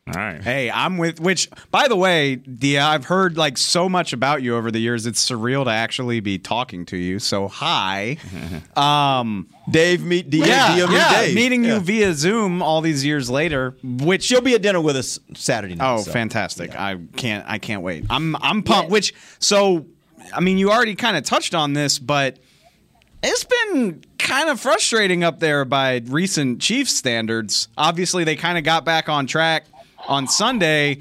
[0.08, 0.40] All right.
[0.40, 1.18] Hey, I'm with.
[1.20, 5.04] Which, by the way, Dia, I've heard like so much about you over the years.
[5.04, 7.18] It's surreal to actually be talking to you.
[7.18, 8.16] So hi,
[8.76, 10.46] um, Dave meet Dia.
[10.46, 11.34] yeah, Dia meet yeah, Dave.
[11.34, 11.74] meeting Yeah.
[11.74, 13.76] you via Zoom all these years later.
[13.82, 15.94] Which you'll be at dinner with us Saturday night.
[15.94, 16.12] oh, so.
[16.12, 16.74] fantastic!
[16.78, 18.04] I can't, I can't wait.
[18.08, 18.92] I'm, I'm pumped.
[18.92, 19.86] Which, so,
[20.32, 22.38] I mean, you already kind of touched on this, but
[23.22, 27.68] it's been kind of frustrating up there by recent Chiefs standards.
[27.76, 29.64] Obviously, they kind of got back on track
[30.08, 31.00] on Sunday,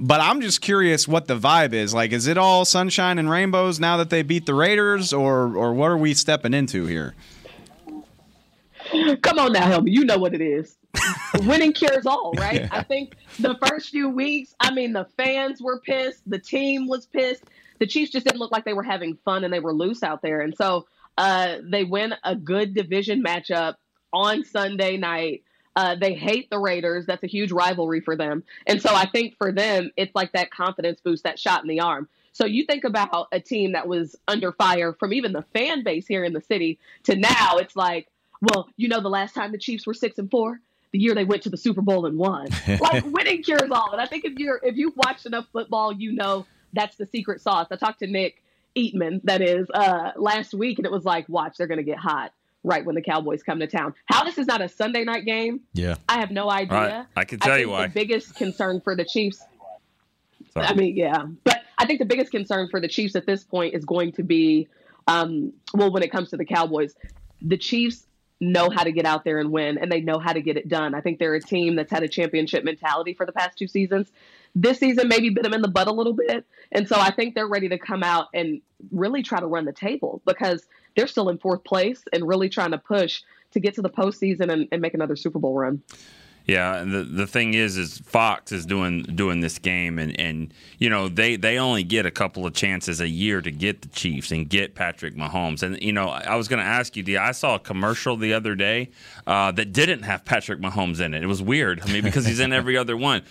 [0.00, 1.94] but I'm just curious what the vibe is.
[1.94, 5.72] Like, is it all sunshine and rainbows now that they beat the Raiders, or or
[5.72, 7.14] what are we stepping into here?
[9.22, 9.92] Come on now, Helmy.
[9.92, 10.76] You know what it is.
[11.40, 12.68] Winning cures all, right?
[12.70, 17.06] I think the first few weeks, I mean, the fans were pissed, the team was
[17.06, 17.44] pissed.
[17.78, 20.22] The Chiefs just didn't look like they were having fun and they were loose out
[20.22, 20.40] there.
[20.40, 20.86] And so
[21.18, 23.76] uh, they win a good division matchup
[24.12, 25.42] on Sunday night.
[25.76, 27.06] Uh, they hate the Raiders.
[27.06, 28.44] That's a huge rivalry for them.
[28.66, 31.80] And so I think for them, it's like that confidence boost, that shot in the
[31.80, 32.08] arm.
[32.32, 36.06] So you think about a team that was under fire from even the fan base
[36.06, 38.08] here in the city to now, it's like,
[38.40, 40.60] well, you know, the last time the Chiefs were six and four,
[40.90, 42.48] the year they went to the Super Bowl and won.
[42.80, 43.92] like winning cures all.
[43.92, 47.40] And I think if you're if you watched enough football, you know that's the secret
[47.40, 47.68] sauce.
[47.70, 48.42] I talked to Nick
[48.76, 52.32] Eatman, that is, uh, last week, and it was like, watch, they're gonna get hot
[52.64, 53.94] right when the Cowboys come to town.
[54.06, 55.96] How this is not a Sunday night game, Yeah.
[56.08, 56.76] I have no idea.
[56.76, 57.86] Right, I can tell I you why.
[57.86, 59.42] The biggest concern for the Chiefs.
[60.52, 60.66] Sorry.
[60.66, 61.26] I mean, yeah.
[61.44, 64.22] But I think the biggest concern for the Chiefs at this point is going to
[64.22, 64.68] be,
[65.06, 66.94] um, well, when it comes to the Cowboys,
[67.42, 68.06] the Chiefs
[68.40, 70.68] know how to get out there and win, and they know how to get it
[70.68, 70.94] done.
[70.94, 74.10] I think they're a team that's had a championship mentality for the past two seasons.
[74.54, 77.34] This season maybe bit them in the butt a little bit, and so I think
[77.34, 78.60] they're ready to come out and
[78.92, 82.70] really try to run the table because they're still in fourth place and really trying
[82.70, 85.82] to push to get to the postseason and, and make another Super Bowl run.
[86.46, 90.52] Yeah, and the the thing is, is Fox is doing doing this game, and and
[90.78, 93.88] you know they they only get a couple of chances a year to get the
[93.88, 97.16] Chiefs and get Patrick Mahomes, and you know I was going to ask you, D.
[97.16, 98.90] I saw a commercial the other day
[99.26, 101.22] uh, that didn't have Patrick Mahomes in it.
[101.22, 101.80] It was weird.
[101.80, 103.22] I mean, because he's in every other one.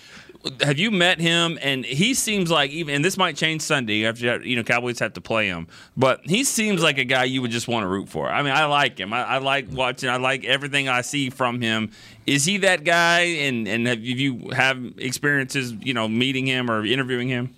[0.61, 1.57] Have you met him?
[1.61, 5.13] And he seems like even, and this might change Sunday after you know Cowboys have
[5.13, 8.09] to play him, but he seems like a guy you would just want to root
[8.09, 8.29] for.
[8.29, 9.13] I mean, I like him.
[9.13, 10.09] I, I like watching.
[10.09, 11.91] I like everything I see from him.
[12.25, 13.21] Is he that guy?
[13.21, 17.53] And and have you have experiences, you know, meeting him or interviewing him?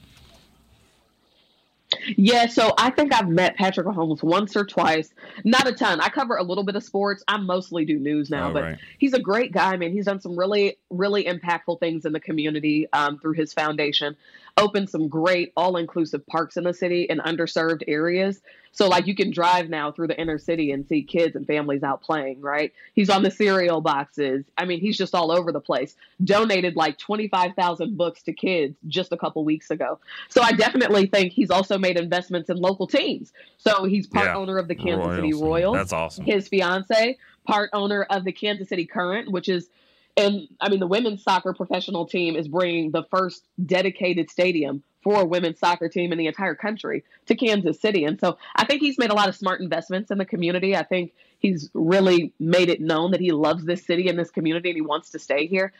[2.17, 5.13] Yeah, so I think I've met Patrick Mahomes once or twice.
[5.43, 5.99] Not a ton.
[6.01, 7.23] I cover a little bit of sports.
[7.27, 8.77] I mostly do news now, Oh, but right.
[8.97, 9.91] he's a great guy, man.
[9.91, 14.15] He's done some really, really impactful things in the community um, through his foundation.
[14.57, 18.41] Opened some great all-inclusive parks in the city in underserved areas.
[18.71, 21.83] So, like, you can drive now through the inner city and see kids and families
[21.83, 22.41] out playing.
[22.41, 22.73] Right?
[22.93, 24.45] He's on the cereal boxes.
[24.57, 25.95] I mean, he's just all over the place.
[26.23, 29.99] Donated like twenty-five thousand books to kids just a couple weeks ago.
[30.29, 33.33] So, I definitely think he's also made investments in local teams.
[33.57, 34.37] So, he's part Yeah.
[34.37, 35.41] owner of the Kansas City Royals.
[35.41, 35.75] Royals.
[35.75, 36.25] That's awesome.
[36.25, 39.69] His fiance, part owner of the Kansas City Current, which is,
[40.17, 45.21] and I mean, the women's soccer professional team is bringing the first dedicated stadium for
[45.21, 48.05] a women's soccer team in the entire country to Kansas City.
[48.05, 50.75] And so I think he's made a lot of smart investments in the community.
[50.75, 54.69] I think he's really made it known that he loves this city and this community
[54.69, 55.73] and he wants to stay here.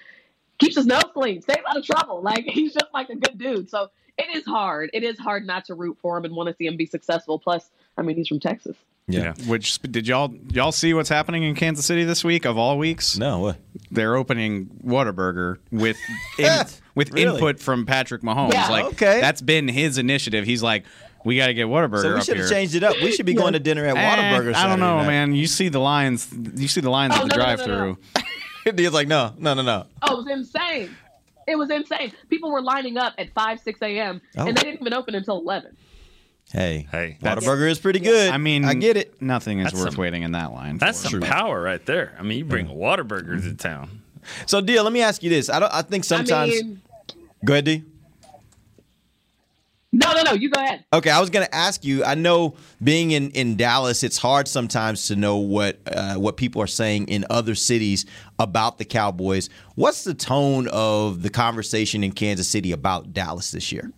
[0.59, 2.21] Keeps his nose clean, stays out of trouble.
[2.21, 3.69] Like he's just like a good dude.
[3.69, 4.89] So it is hard.
[4.93, 7.39] It is hard not to root for him and want to see him be successful.
[7.39, 8.75] Plus, I mean, he's from Texas.
[9.07, 9.33] Yeah.
[9.47, 13.17] Which did y'all y'all see what's happening in Kansas City this week of all weeks?
[13.17, 13.57] No, what?
[13.91, 15.97] They're opening Whataburger with
[16.39, 16.51] in,
[16.95, 17.33] with Really?
[17.35, 18.53] input from Patrick Mahomes.
[18.53, 18.69] Yeah.
[18.69, 19.21] Like Okay.
[19.21, 20.45] that's been his initiative.
[20.45, 20.85] He's like,
[21.23, 22.43] we got to get Whataburger So we should here.
[22.45, 22.95] have changed it up.
[23.01, 24.53] We should be going to dinner at Eh, Whataburger.
[24.53, 25.07] I don't know, night.
[25.07, 25.33] man.
[25.33, 26.31] You see the lines.
[26.55, 27.97] You see the lines Oh, at the no, no, no, drive-through.
[28.67, 29.85] no, He's like, no, no, no, no.
[30.03, 30.95] Oh, it was insane.
[31.47, 32.11] It was insane.
[32.29, 34.47] People were lining up at 5, 6 a.m., Oh.
[34.47, 35.75] and they didn't even open until 11.
[36.55, 38.29] Hey, hey, Whataburger is pretty good.
[38.31, 39.21] I mean, I get it.
[39.21, 40.77] Nothing is That's worth some- waiting in that line.
[40.77, 41.09] That's for.
[41.09, 42.15] some power right there.
[42.17, 44.01] I mean, you bring a Whataburger to town.
[44.45, 45.49] So, Deal, let me ask you this.
[45.49, 45.73] I don't.
[45.73, 46.31] I think sometimes.
[46.53, 46.81] I mean,
[47.43, 47.83] Go ahead, D.
[49.91, 50.31] no, no, no.
[50.31, 50.83] You go ahead.
[50.93, 52.03] Okay, I was going to ask you.
[52.05, 56.61] I know being in, in Dallas, it's hard sometimes to know what uh, what people
[56.61, 58.05] are saying in other cities
[58.39, 59.49] about the Cowboys.
[59.75, 63.91] What's the tone of the conversation in Kansas City about Dallas this year?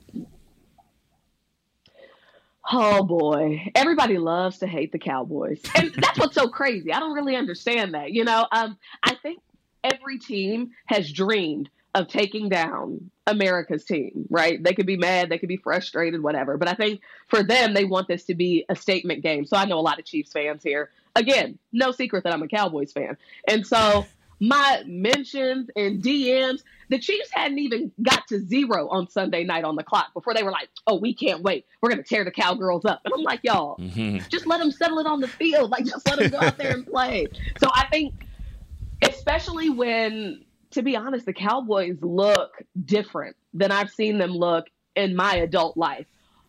[2.70, 6.92] Oh boy, everybody loves to hate the Cowboys, and that's what's so crazy.
[6.92, 8.12] I don't really understand that.
[8.12, 9.40] You know, um, I think
[9.84, 14.62] every team has dreamed of taking down America's team, right?
[14.62, 16.58] They could be mad, they could be frustrated, whatever.
[16.58, 19.46] But I think for them, they want this to be a statement game.
[19.46, 20.92] So I know a lot of Chiefs fans here.
[21.16, 24.06] Again, no secret that I'm a Cowboys fan, and so
[24.40, 29.76] my mentions and DMs, the Chiefs hadn't even got to zero on Sunday night on
[29.76, 31.66] the clock before they were like, "Oh, we can't wait.
[31.82, 34.20] We're gonna tear the Cowgirls up." And I'm like, "Y'all, mm-hmm.
[34.30, 35.72] just let them settle it on the field.
[35.72, 37.28] Like, just let them go out there and play."
[37.60, 38.14] So I think,
[39.02, 42.52] especially when, to be honest, the Cowboys look
[42.86, 46.06] different than I've seen them look in my adult life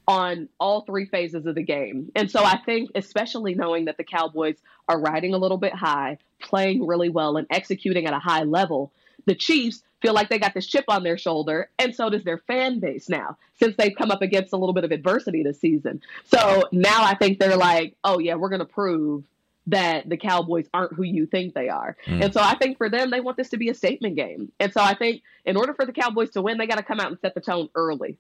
[0.06, 2.10] on all three phases of the game.
[2.14, 4.56] And so I think, especially knowing that the Cowboys
[4.88, 8.92] are riding a little bit high, playing really well, and executing at a high level,
[9.26, 12.38] the Chiefs feel like they got this chip on their shoulder, and so does their
[12.38, 16.00] fan base now, since they've come up against a little bit of adversity this season.
[16.24, 19.24] So now I think they're like, oh, yeah, we're going to prove
[19.66, 21.96] that the Cowboys aren't who you think they are.
[22.06, 22.24] Mm.
[22.24, 24.50] And so I think for them, they want this to be a statement game.
[24.58, 27.00] And so I think in order for the Cowboys to win, they got to come
[27.00, 28.16] out and set the tone early.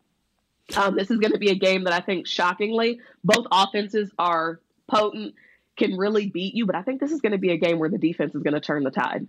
[0.76, 4.60] Um, this is going to be a game that I think, shockingly, both offenses are
[4.88, 5.34] potent,
[5.78, 6.66] can really beat you.
[6.66, 8.54] But I think this is going to be a game where the defense is going
[8.54, 9.26] to turn the tide.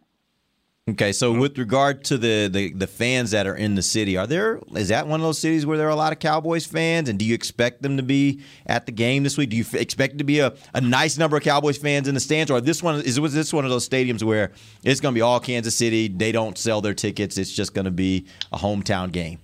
[0.89, 4.25] Okay, so with regard to the, the the fans that are in the city, are
[4.25, 7.09] there is that one of those cities where there are a lot of Cowboys fans,
[7.09, 9.51] and do you expect them to be at the game this week?
[9.51, 12.19] Do you f- expect to be a, a nice number of Cowboys fans in the
[12.19, 14.51] stands, or this one is was this one of those stadiums where
[14.83, 16.07] it's going to be all Kansas City?
[16.07, 19.37] They don't sell their tickets; it's just going to be a hometown game.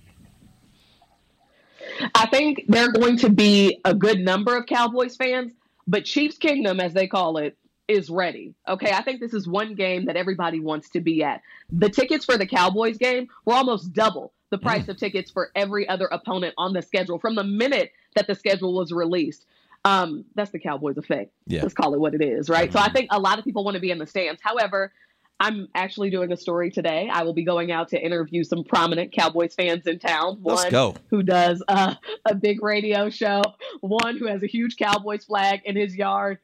[2.14, 5.52] I think there are going to be a good number of Cowboys fans,
[5.86, 7.56] but Chiefs Kingdom, as they call it,
[7.88, 8.54] is ready.
[8.68, 11.42] Okay, I think this is one game that everybody wants to be at.
[11.70, 15.88] The tickets for the Cowboys game were almost double the price of tickets for every
[15.88, 19.44] other opponent on the schedule from the minute that the schedule was released.
[19.84, 21.32] Um, that's the Cowboys effect.
[21.46, 21.62] Yeah.
[21.62, 22.72] Let's call it what it is, right?
[22.72, 24.40] So I think a lot of people want to be in the stands.
[24.42, 24.92] However,
[25.38, 27.10] I'm actually doing a story today.
[27.12, 30.38] I will be going out to interview some prominent Cowboys fans in town.
[30.42, 30.94] One Let's go.
[31.10, 33.42] who does uh, a big radio show,
[33.80, 36.38] one who has a huge Cowboys flag in his yard.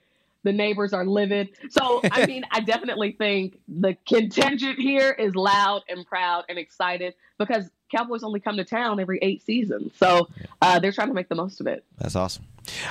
[0.45, 1.51] The neighbors are livid.
[1.71, 7.15] So, I mean, I definitely think the contingent here is loud and proud and excited
[7.39, 9.93] because Cowboys only come to town every eight seasons.
[9.97, 10.29] So
[10.61, 11.85] uh, they're trying to make the most of it.
[11.99, 12.45] That's awesome.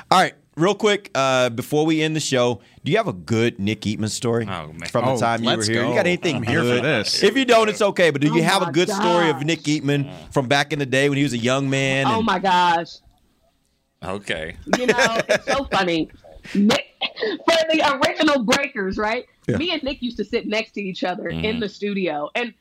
[0.10, 3.60] All right, real quick, uh, before we end the show, do you have a good
[3.60, 5.84] Nick Eatman story from the Oh, time you were let's here?
[5.86, 6.84] You got anything I'm here for good?
[6.84, 7.24] this.
[7.24, 8.10] If you don't, it's okay.
[8.10, 9.44] But do you Oh have a my good story of.
[9.44, 12.06] Nick Eatman from back in the day when he was a young man?
[12.08, 12.90] Oh my gosh.
[14.04, 14.56] Okay.
[14.78, 16.10] You know, it's so funny.
[16.56, 16.86] Nick,
[17.22, 19.26] for the original Breakers, right?
[19.48, 19.58] Yeah.
[19.58, 21.60] Me and Nick used to sit next to each other in Mhm.
[21.60, 22.30] the studio.
[22.36, 22.54] And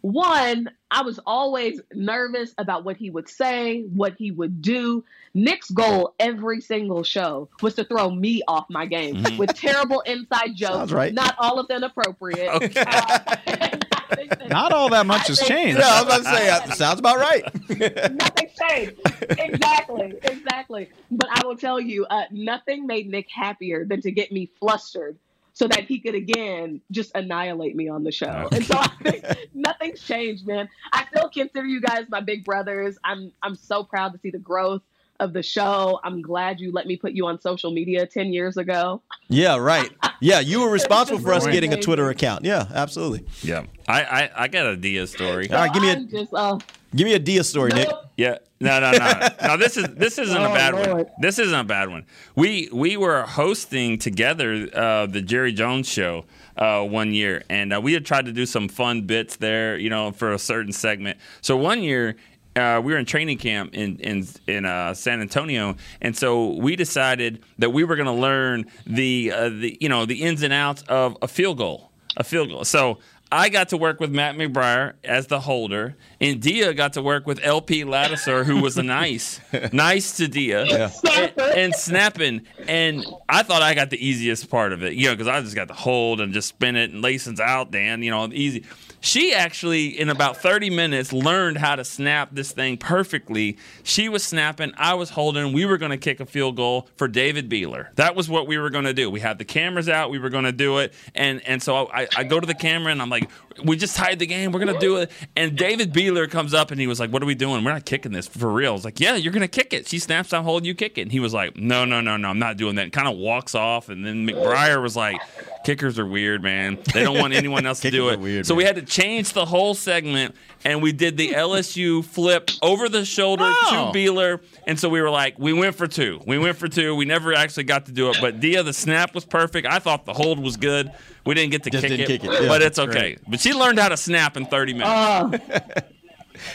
[0.00, 5.04] one, I was always nervous about what he would say, what he would do.
[5.34, 9.38] Nick's goal every single show was to throw me off my game Mhm.
[9.38, 10.92] with terrible inside jokes.
[10.92, 11.12] Right.
[11.12, 12.48] Not all of them appropriate.
[12.54, 12.84] Okay.
[14.48, 15.78] Not all that much has I think- changed.
[15.80, 17.44] Yeah, I was about to say, that sounds about right.
[18.14, 18.94] nothing changed.
[19.38, 20.88] Exactly, exactly.
[21.10, 25.18] But I will tell you, uh, nothing made Nick happier than to get me flustered
[25.58, 28.48] so that he could again just annihilate me on the show.
[28.52, 30.68] And so I think nothing's changed, man.
[30.92, 32.96] I still consider you guys my big brothers.
[33.02, 34.82] I'm I'm so proud to see the growth
[35.18, 35.98] of the show.
[36.04, 39.02] I'm glad you let me put you on social media 10 years ago.
[39.26, 39.90] yeah, right.
[40.20, 42.44] Yeah, you were responsible for us really getting a Twitter account.
[42.44, 43.26] Yeah, absolutely.
[43.42, 43.64] Yeah.
[43.88, 45.50] I, I, I got a Dia story.
[45.50, 46.56] All right, give me a just uh
[46.94, 47.88] give me a Dia story, Nick.
[48.16, 48.38] Yeah.
[48.60, 49.28] No, no, no.
[49.42, 51.06] No, this is this isn't a Oh, bad one.
[51.20, 52.04] This isn't a bad one.
[52.34, 56.24] We we were hosting together uh, the Jerry Jones show
[56.56, 59.90] uh, one year, and uh, we had tried to do some fun bits there, you
[59.90, 61.18] know, for a certain segment.
[61.40, 62.16] So one year.
[62.56, 66.74] Uh, we were in training camp in in in uh, San Antonio, and so we
[66.74, 70.52] decided that we were going to learn the uh, the you know the ins and
[70.52, 72.64] outs of a field goal, a field goal.
[72.64, 72.98] So
[73.30, 77.26] I got to work with Matt McBriar as the holder, and Dia got to work
[77.26, 79.40] with LP Ladouceur, who was a nice,
[79.72, 82.46] nice to Dia, and, and snapping.
[82.66, 85.54] And I thought I got the easiest part of it, you know, because I just
[85.54, 88.64] got to hold and just spin it and license out, Dan, you know, easy.
[89.00, 93.56] She actually, in about 30 minutes, learned how to snap this thing perfectly.
[93.82, 95.52] She was snapping, I was holding.
[95.52, 97.94] We were going to kick a field goal for David Buehler.
[97.94, 99.10] That was what we were going to do.
[99.10, 100.92] We had the cameras out, we were going to do it.
[101.14, 103.30] And and so I, I go to the camera and I'm like,
[103.64, 105.10] we just tied the game, we're going to do it.
[105.36, 107.64] And David Buehler comes up and he was like, what are we doing?
[107.64, 108.70] We're not kicking this for real.
[108.70, 109.88] I was like, yeah, you're going to kick it.
[109.88, 111.02] She snaps, I'm holding, you kick it.
[111.02, 112.92] And he was like, no, no, no, no, I'm not doing that.
[112.92, 113.88] Kind of walks off.
[113.88, 115.20] And then McBriar was like,
[115.64, 116.78] kickers are weird, man.
[116.94, 118.20] They don't want anyone else to do it.
[118.20, 120.34] weird, so we had to change the whole segment,
[120.64, 123.90] and we did the LSU flip over the shoulder Oh.
[123.92, 124.40] to Buehler.
[124.66, 126.20] And so we were like, we went for two.
[126.26, 126.94] We went for two.
[126.94, 129.66] We never actually got to do it, but Dia, the snap was perfect.
[129.66, 130.92] I thought the hold was good.
[131.24, 132.48] We didn't get to Just kick, didn't it, kick it, yeah.
[132.48, 133.16] but it's okay.
[133.28, 134.90] But she learned how to snap in 30 minutes.
[134.90, 135.80] Uh,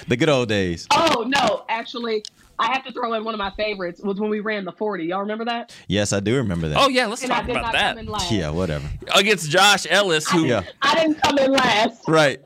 [0.07, 0.87] The good old days.
[0.93, 2.23] oh no, actually
[2.57, 5.03] I have to throw in one of my favorites was when we ran the 40.
[5.05, 5.75] Y'all remember that?
[5.89, 6.77] Yes, I do remember that.
[6.79, 8.31] oh yeah, let's And I talk did about not that come in last.
[8.31, 8.87] yeah, whatever.
[9.13, 12.07] against Josh Ellis, who Yeah, I didn't come in last.
[12.07, 12.39] right.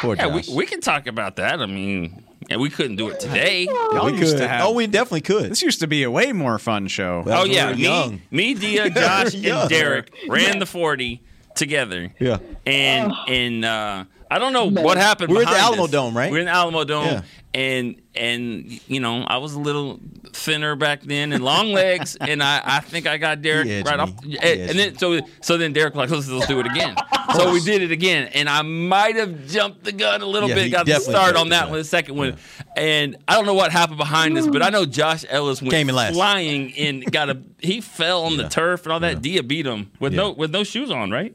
[0.00, 0.54] Poor yeah, we, Josh.
[0.54, 1.60] we can talk about that.
[1.60, 3.64] I mean, yeah, we couldn't do it today.
[3.64, 4.38] Y'all we could.
[4.40, 5.50] have- oh, we definitely could.
[5.50, 7.22] This used to be a way more fun show.
[7.26, 8.22] Well, Oh yeah, were me, young.
[8.30, 11.22] me, Dia, Josh, and Derek ran the forty
[11.54, 12.12] together.
[12.18, 12.38] Yeah.
[12.66, 15.30] and and uh, I don't know what happened.
[15.30, 15.90] We were at the Alamo us.
[15.90, 16.30] Dome, right?
[16.32, 17.22] We are in the Alamo Dome, Yeah.
[17.54, 20.00] and and you know I was a little
[20.32, 24.02] thinner back then and long legs, and I, I think I got Derek right me.
[24.02, 24.24] off.
[24.24, 26.96] He And, then so so then Derek was like let's, let's do it again.
[27.36, 30.54] so we did it again, and I might have jumped the gun a little Yeah,
[30.56, 32.36] bit, got the start on that one, the second one,
[32.76, 35.88] and I don't know what happened behind this, but I know Josh Ellis went Came
[35.88, 36.14] in last.
[36.14, 39.22] flying and got a he fell on the turf and all that.
[39.22, 41.34] Dia beat him with no with no shoes on, right?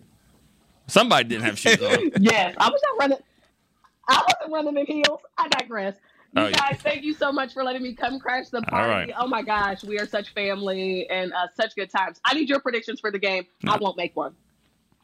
[0.88, 2.12] Somebody didn't have shoes on.
[2.20, 3.18] Yes, I was not running.
[4.10, 5.22] I wasn't running in heels.
[5.38, 5.96] I digress.
[6.36, 6.58] You Oh, yeah.
[6.58, 8.90] guys, thank you so much for letting me come crash the party.
[8.90, 9.14] right.
[9.18, 12.20] Oh my gosh, we are such family and uh, such good times.
[12.26, 13.46] I need your predictions for the game.
[13.68, 14.34] I won't make one.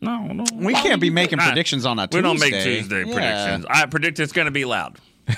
[0.01, 0.43] No, no.
[0.53, 2.17] We can't be making Nah, predictions on a Tuesday.
[2.17, 3.13] We don't make Tuesday Yeah.
[3.13, 3.65] predictions.
[3.69, 4.99] I predict it's going to be loud.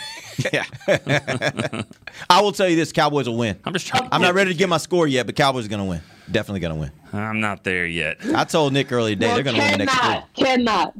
[0.54, 0.64] Yeah.
[2.30, 3.60] I will tell you this: Cowboys will win.
[3.66, 4.08] I'm just trying.
[4.10, 6.02] I'm not ready to get my score yet, but Cowboys are going to win.
[6.32, 6.92] Definitely going to win.
[7.14, 8.18] I'm not there yet.
[8.36, 10.02] I told Nick earlier today Well, they're going to win the next three.
[10.02, 10.94] cannot, cannot.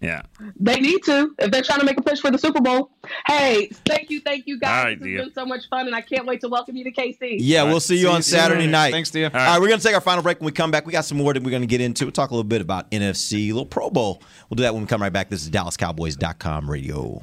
[0.00, 0.20] Yeah.
[0.60, 2.90] They need to if they're trying to make a push for the Super Bowl.
[3.26, 4.84] Hey, thank you, thank you guys.
[4.84, 5.16] right, this Dia.
[5.16, 7.36] has been so much fun, and I can't wait to welcome you to KC.
[7.40, 8.70] Yeah, All we'll see you See on you- Saturday see you.
[8.70, 8.90] night.
[8.92, 9.28] Thanks, Dia.
[9.32, 10.40] All right, we're going to take our final break.
[10.40, 12.04] When we come back, we got some more that we're going to get into.
[12.04, 14.20] We'll talk a little bit about NFC, a little Pro Bowl.
[14.50, 15.30] We'll do that when we come right back.
[15.30, 17.22] This is DallasCowboys.com radio.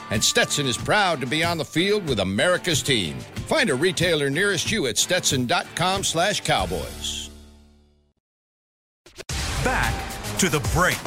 [0.11, 3.17] and Stetson is proud to be on the field with America's team.
[3.47, 7.29] Find a retailer nearest you at stetson.com slash cowboys.
[9.63, 9.93] Back
[10.37, 10.97] to the break.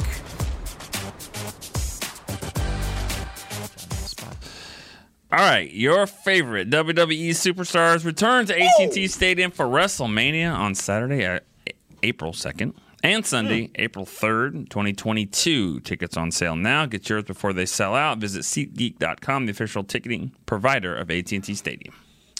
[5.31, 11.39] All right, your favorite WWE superstars return to AT&T Stadium for WrestleMania on Saturday, uh,
[12.03, 12.73] April 2nd,
[13.03, 15.81] and Sunday, April 3rd, 2022.
[15.81, 16.85] Tickets on sale now.
[16.85, 18.17] Get yours before they sell out.
[18.17, 21.93] Visit SeatGeek.com, the official ticketing provider of AT&T Stadium.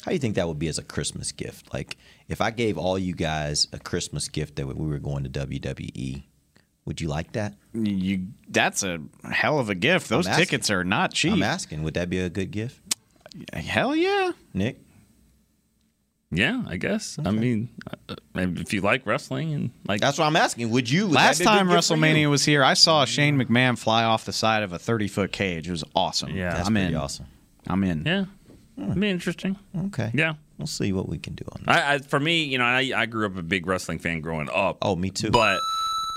[0.04, 1.74] How do you think that would be as a Christmas gift?
[1.74, 1.98] Like,
[2.28, 6.24] if I gave all you guys a Christmas gift that we were going to WWE,
[6.86, 7.56] would you like that?
[7.74, 9.00] You that's a
[9.32, 10.10] hell of a gift.
[10.10, 10.46] Those asking.
[10.46, 11.34] tickets are not cheap.
[11.34, 12.80] I'm asking, would that be a good gift?
[13.54, 14.32] Hell yeah.
[14.54, 14.80] Nick?
[16.32, 17.18] Yeah, I guess.
[17.24, 17.70] I mean,
[18.10, 20.70] uh, if you like wrestling and like That's what I'm asking.
[20.72, 21.06] Would you?
[21.08, 24.04] would Last that be a good time WrestleMania was here, I saw Shane McMahon fly
[24.04, 25.68] off the side of a 30 foot cage.
[25.68, 26.32] It was awesome.
[26.36, 26.54] Yeah.
[26.56, 26.96] That's I'm pretty in.
[26.96, 27.28] awesome.
[27.68, 28.04] I'm in.
[28.06, 28.26] Yeah,
[28.78, 29.56] it'd be interesting.
[29.88, 30.12] Okay.
[30.14, 30.34] Yeah.
[30.58, 31.86] We'll see what we can do on that.
[31.86, 34.50] I, I for me, you know, I, I grew up a big wrestling fan growing
[34.50, 34.78] up.
[34.82, 35.30] Oh, me too.
[35.32, 35.60] But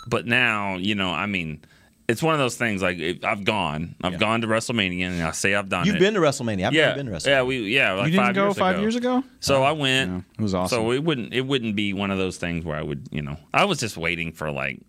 [0.09, 1.61] but now, you know, I mean,
[2.09, 2.82] it's one of those things.
[2.82, 5.86] Like if I've gone, I've gone to WrestleMania, and I say I've done.
[5.86, 6.00] You've it.
[6.00, 6.68] been to WrestleMania.
[6.68, 7.26] I've yeah, never been to WrestleMania.
[7.26, 8.80] yeah, we yeah, like You didn't five go years five ago.
[8.82, 9.24] years ago?
[9.40, 9.64] So oh.
[9.64, 10.11] I went.
[10.11, 10.76] Yeah, it was awesome.
[10.76, 13.36] So it wouldn't it wouldn't be one of those things where I would you know
[13.52, 14.80] I was just waiting for like.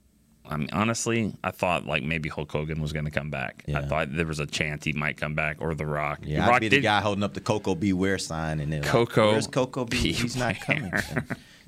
[0.51, 3.63] I mean, honestly, I thought like maybe Hulk Hogan was going to come back.
[3.71, 6.21] I thought there was a chance he might come back, or The Rock.
[6.23, 7.93] Yeah, the I'd Rock be the did- guy holding up the Koko B.
[7.93, 9.95] Ware sign, and then like, Coco where's Coco B?
[9.97, 10.91] He's not coming.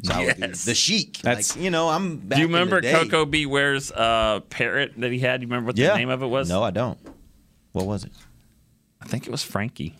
[0.04, 0.66] So I would be Yes.
[0.66, 1.20] the Sheik.
[1.20, 2.18] That's- like, you know, I'm.
[2.18, 2.82] Back Do you remember.
[2.82, 5.42] Coco Beware's uh, parrot that he had?
[5.42, 5.92] You remember what Yeah.
[5.92, 6.50] the name of it was?
[6.50, 6.98] No, I don't.
[7.72, 8.12] What was it?
[9.02, 9.96] I think it was Frankie.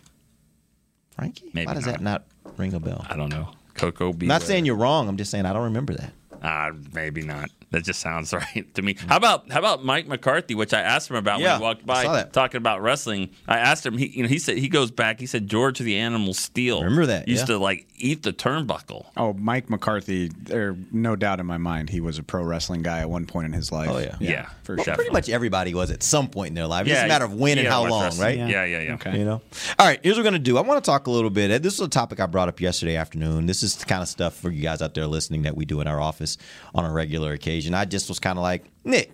[1.12, 1.50] Frankie?
[1.52, 1.92] Maybe Why does not.
[1.94, 2.24] that not
[2.56, 3.06] ring a bell?
[3.08, 3.50] I don't know.
[3.74, 5.08] Coco I'm not saying you're wrong.
[5.08, 6.12] I'm just saying I don't remember that.
[6.42, 7.50] Uh, maybe not.
[7.72, 8.94] That just sounds right to me.
[8.94, 9.08] Mm-hmm.
[9.08, 11.86] How about how about Mike McCarthy, which I asked him about Yeah, when he walked
[11.86, 13.30] by talking about wrestling.
[13.48, 13.98] I asked him.
[13.98, 15.18] He you know he said he goes back.
[15.20, 16.82] He said George the Animal Steele.
[16.82, 17.54] Remember that, used yeah.
[17.56, 19.06] to like eat the turnbuckle.
[19.16, 20.28] Oh, Mike McCarthy.
[20.28, 23.46] There, no doubt in my mind, he was a pro wrestling guy at one point
[23.46, 23.88] in his life.
[23.90, 24.16] Oh, yeah.
[24.20, 24.94] Yeah, for Well, sure.
[24.96, 26.82] pretty much everybody was at some point in their life.
[26.82, 28.40] It's Yeah, just a matter of when and how long, wrestling.
[28.40, 28.50] right?
[28.50, 28.94] Yeah, yeah, yeah.
[28.94, 29.18] Okay.
[29.18, 29.40] You know.
[29.78, 30.58] All right, here's what we're gonna do.
[30.58, 31.62] I want to talk a little bit.
[31.62, 33.46] This is a topic I brought up yesterday afternoon.
[33.46, 35.80] This is the kind of stuff for you guys out there listening that we do
[35.80, 36.36] in our office
[36.74, 37.61] on a regular occasion.
[37.74, 39.12] I just was kind of like, Nick,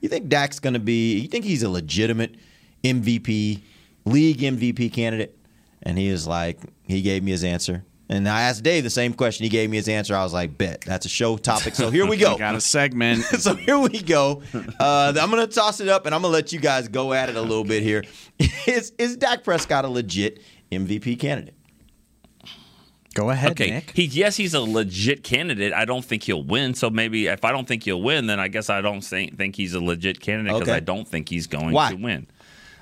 [0.00, 1.18] you think Dak's gonna be?
[1.18, 2.34] You think he's a legitimate
[2.84, 3.60] MVP,
[4.04, 5.36] league MVP candidate?
[5.82, 7.84] And he was like, he gave me his answer.
[8.08, 9.44] And I asked Dave the same question.
[9.44, 10.14] He gave me his answer.
[10.14, 11.74] I was like, bet that's a show topic.
[11.74, 12.38] So here we go.
[12.38, 13.22] Got a segment.
[13.24, 14.42] so here we go.
[14.78, 17.12] Uh, I'm going to toss it up, and I'm going to let you guys go
[17.12, 18.04] at it a little bit here.
[18.66, 21.54] Is is Dak Prescott a legit MVP candidate?
[23.16, 23.92] Go ahead, Okay, Nick.
[23.94, 25.72] he yes, he's a legit candidate.
[25.72, 26.74] I don't think he'll win.
[26.74, 29.72] So maybe if I don't think he'll win, then I guess I don't think, he's
[29.72, 30.76] a legit candidate because Okay.
[30.76, 31.92] I don't think he's going Why?
[31.92, 32.26] to win.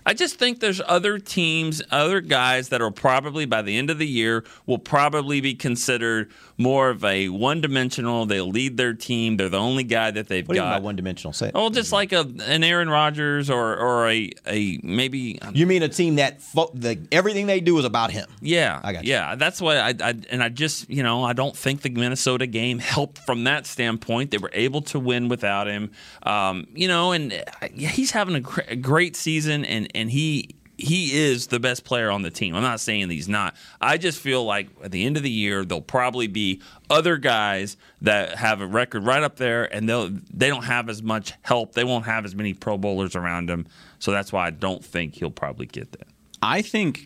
[0.05, 3.99] I just think there's other teams, other guys that are probably by the end of
[3.99, 8.27] the year will probably be considered more of a one dimensional.
[8.27, 9.37] They'll lead their team.
[9.37, 10.83] They're the only guy that they've What do you got.
[10.83, 11.33] one dimensional?
[11.33, 11.51] Say.
[11.55, 15.89] Oh, just like a an Aaron Rodgers or or a a maybe You mean a
[15.89, 18.27] team that fo- the, everything they do is about him?
[18.41, 19.11] yeah, I got you.
[19.11, 19.35] yeah.
[19.35, 22.79] That's what I, I and I just you know I don't think the Minnesota game
[22.79, 24.31] helped from that standpoint.
[24.31, 25.91] They were able to win without him,
[26.23, 30.11] um, you know, and uh, yeah, he's having a, gr- a great season, and and
[30.11, 30.51] he.
[30.85, 32.55] He is the best player on the team.
[32.55, 33.57] I'm not saying he's not.
[33.81, 36.61] I just feel like at the end of the year there'll probably be
[36.91, 41.03] other guys that have a record right up there, and they'll they don't have as
[41.03, 41.73] much help.
[41.73, 43.67] They won't have as many Pro Bowlers around them,
[43.99, 46.07] so that's why I don't think he'll probably get that.
[46.43, 47.01] I think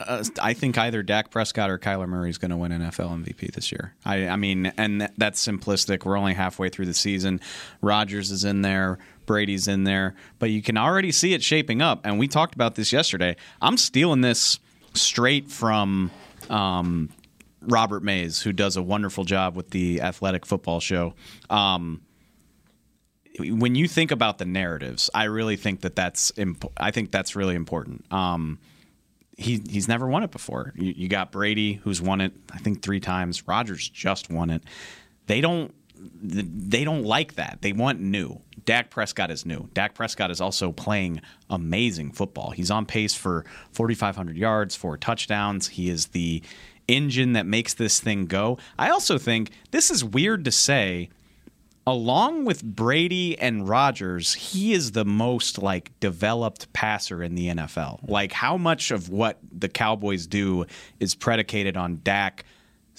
[0.00, 3.52] uh, I think either Dak Prescott or Kyler Murray is going to win NFL MVP
[3.52, 3.94] this year.
[4.04, 6.04] I, I mean, and th- that's simplistic.
[6.04, 7.40] We're only halfway through the season.
[7.80, 8.98] Rodgers is in there,
[9.28, 12.00] Brady's in there, but you can already see it shaping up.
[12.04, 13.36] And we talked about this yesterday.
[13.62, 14.58] I'm stealing this
[14.94, 16.10] straight from
[16.50, 17.10] um,
[17.62, 21.14] Robert Mays, who does a wonderful job with the Athletic Football Show.
[21.48, 22.00] Um,
[23.38, 27.36] when you think about the narratives, I really think that that's imp- I think that's
[27.36, 28.12] really important.
[28.12, 28.58] Um,
[29.36, 30.72] he he's never won it before.
[30.74, 33.46] You, you got Brady, who's won it I think three times.
[33.46, 34.64] Rodgers just won it.
[35.26, 37.58] They don't they don't like that.
[37.60, 38.40] They want new.
[38.64, 39.68] Dak Prescott is new.
[39.72, 42.50] Dak Prescott is also playing amazing football.
[42.50, 45.68] He's on pace for 4,500 yards, four touchdowns.
[45.68, 46.42] He is the
[46.86, 48.58] engine that makes this thing go.
[48.78, 51.10] I also think this is weird to say
[51.88, 58.06] along with Brady and Rodgers, he is the most like developed passer in the NFL.
[58.06, 60.66] Like how much of what the Cowboys do
[61.00, 62.44] is predicated on Dak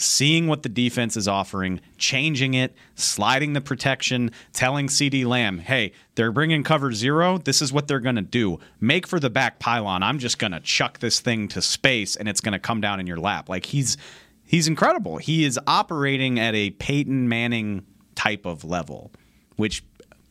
[0.01, 5.91] seeing what the defense is offering, changing it, sliding the protection, telling CeeDee Lamb, "Hey,
[6.15, 7.39] they're bringing cover 0.
[7.39, 8.59] This is what they're going to do.
[8.79, 10.01] Make for the back pylon.
[10.01, 13.01] I'm just going to chuck this thing to space and it's going to come down
[13.01, 13.97] in your lap." Like he's
[14.45, 15.17] he's incredible.
[15.17, 17.85] He is operating at a Peyton Manning
[18.15, 19.11] type of level,
[19.57, 19.83] which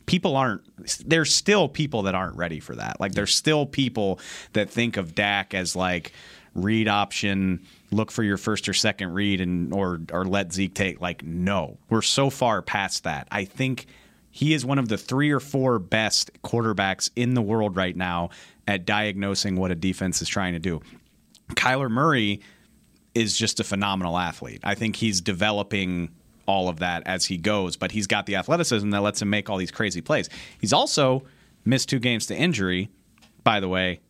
[0.09, 0.63] people aren't
[1.07, 2.99] there's still people that aren't ready for that.
[2.99, 4.19] Like there's still people
[4.55, 6.13] that think of Dak as like
[6.55, 11.01] read option, look for your first or second read and or or let Zeke take
[11.01, 11.79] like no.
[11.91, 13.29] We're so far past that.
[13.31, 13.87] I think
[14.31, 18.31] he is one of the 3 or 4 best quarterbacks in the world right now
[18.67, 20.81] at diagnosing what a defense is trying to do.
[21.51, 22.41] Kyler Murray
[23.15, 24.61] is just a phenomenal athlete.
[24.63, 26.11] I think he's developing
[26.49, 29.49] all of that as he goes, but he's got the athleticism that lets him make
[29.49, 30.29] all these crazy plays.
[30.59, 31.23] He's also
[31.65, 32.89] missed two games to injury.
[33.45, 34.01] By the way,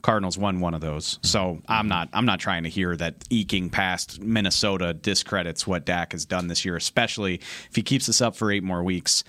[0.00, 1.18] Cardinals won one of those.
[1.22, 6.12] So I'm not I'm not trying to hear that eking past Minnesota discredits what Dak
[6.12, 9.22] has done this year, especially if he keeps this up for eight more weeks.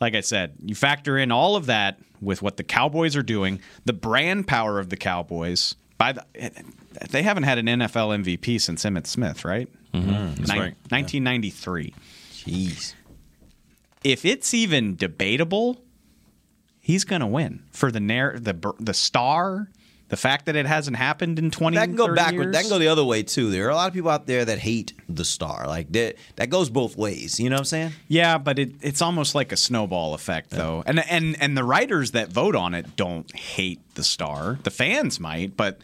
[0.00, 3.60] Like I said, you factor in all of that with what the Cowboys are doing,
[3.84, 5.76] the brand power of the Cowboys.
[5.98, 6.24] By the,
[7.10, 9.68] they haven't had an NFL MVP since Emmitt Smith, right?
[9.94, 10.36] Mhm.
[10.36, 10.74] That's right.
[10.90, 11.94] 1993.
[12.32, 12.94] Jeez.
[14.02, 15.82] If it's even debatable,
[16.80, 19.68] he's going to win for the narr- the the star.
[20.08, 22.42] The fact that it hasn't happened in 20 That can go 30 backward.
[22.46, 22.52] years.
[22.52, 23.48] That can go the other way too.
[23.48, 25.68] There are a lot of people out there that hate the star.
[25.68, 26.16] Like that.
[26.34, 27.38] That goes both ways.
[27.38, 27.92] You know what I'm saying?
[28.08, 30.82] Yeah, but it, it's almost like a snowball effect, though.
[30.84, 34.58] And and and the writers that vote on it don't hate the star.
[34.64, 35.78] The fans might, but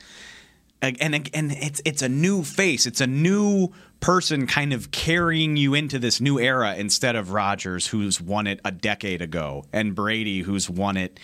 [0.82, 1.00] and
[1.32, 2.84] and it's it's a new face.
[2.84, 3.68] It's a new
[4.00, 8.60] person kind of carrying you into this new era instead of Rodgers, who's won it
[8.64, 11.18] a decade ago, and Brady, who's won it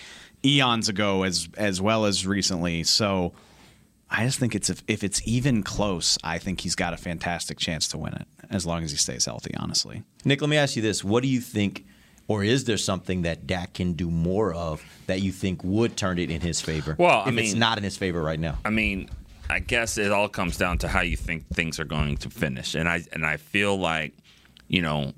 [0.44, 2.84] eons ago as as well as recently.
[2.84, 3.32] So.
[4.14, 7.58] I just think it's if, if it's even close, I think he's got a fantastic
[7.58, 9.54] chance to win it as long as he stays healthy.
[9.56, 11.86] Honestly, Nick, let me ask you this: What do you think,
[12.28, 16.18] or is there something that Dak can do more of that you think would turn
[16.18, 16.94] it in his favor?
[16.98, 18.58] Well, if I it's not in his favor right now.
[18.66, 19.08] I mean,
[19.52, 22.74] I guess it all comes down to how you think things are going to finish,
[22.74, 24.14] and I and I feel like,
[24.68, 25.12] you know.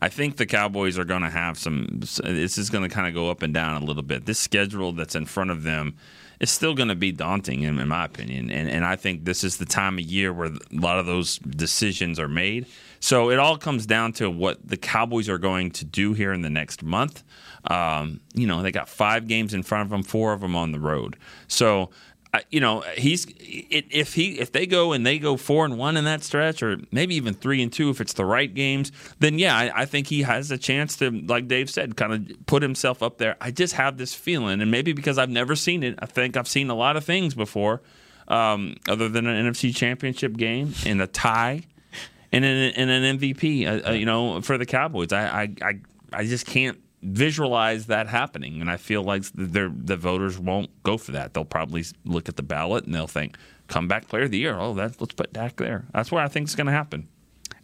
[0.00, 2.00] I think the Cowboys are going to have some.
[2.00, 4.26] This is going to kind of go up and down a little bit.
[4.26, 5.96] This schedule that's in front of them
[6.38, 8.50] is still going to be daunting, in, in my opinion.
[8.50, 11.38] And and I think this is the time of year where a lot of those
[11.38, 12.66] decisions are made.
[13.00, 16.42] So it all comes down to what the Cowboys are going to do here in
[16.42, 17.24] the next month.
[17.70, 20.72] Um, you know, they got five games in front of them, four of them on
[20.72, 21.16] the road.
[21.48, 21.90] So
[22.50, 26.04] you know, he's if he if they go and they go four and one in
[26.04, 29.56] that stretch, or maybe even three and two if it's the right games, then yeah,
[29.56, 33.02] I, I think he has a chance to, like Dave said, kind of put himself
[33.02, 33.36] up there.
[33.40, 36.48] I just have this feeling, and maybe because I've never seen it, I think I've
[36.48, 37.82] seen a lot of things before,
[38.28, 41.62] um, other than an NFC Championship game and a tie,
[42.32, 45.12] and an, and an MVP, uh, uh, you know, for the Cowboys.
[45.12, 45.80] I, I I
[46.12, 50.96] I just can't visualize that happening, and I feel like the the voters won't go
[50.98, 51.34] for that.
[51.34, 53.36] They'll probably look at the ballot and they'll think
[53.68, 54.58] comeback player of the year.
[54.58, 55.84] Oh, that let's put Dak there.
[55.92, 57.08] That's where I think it's going to happen.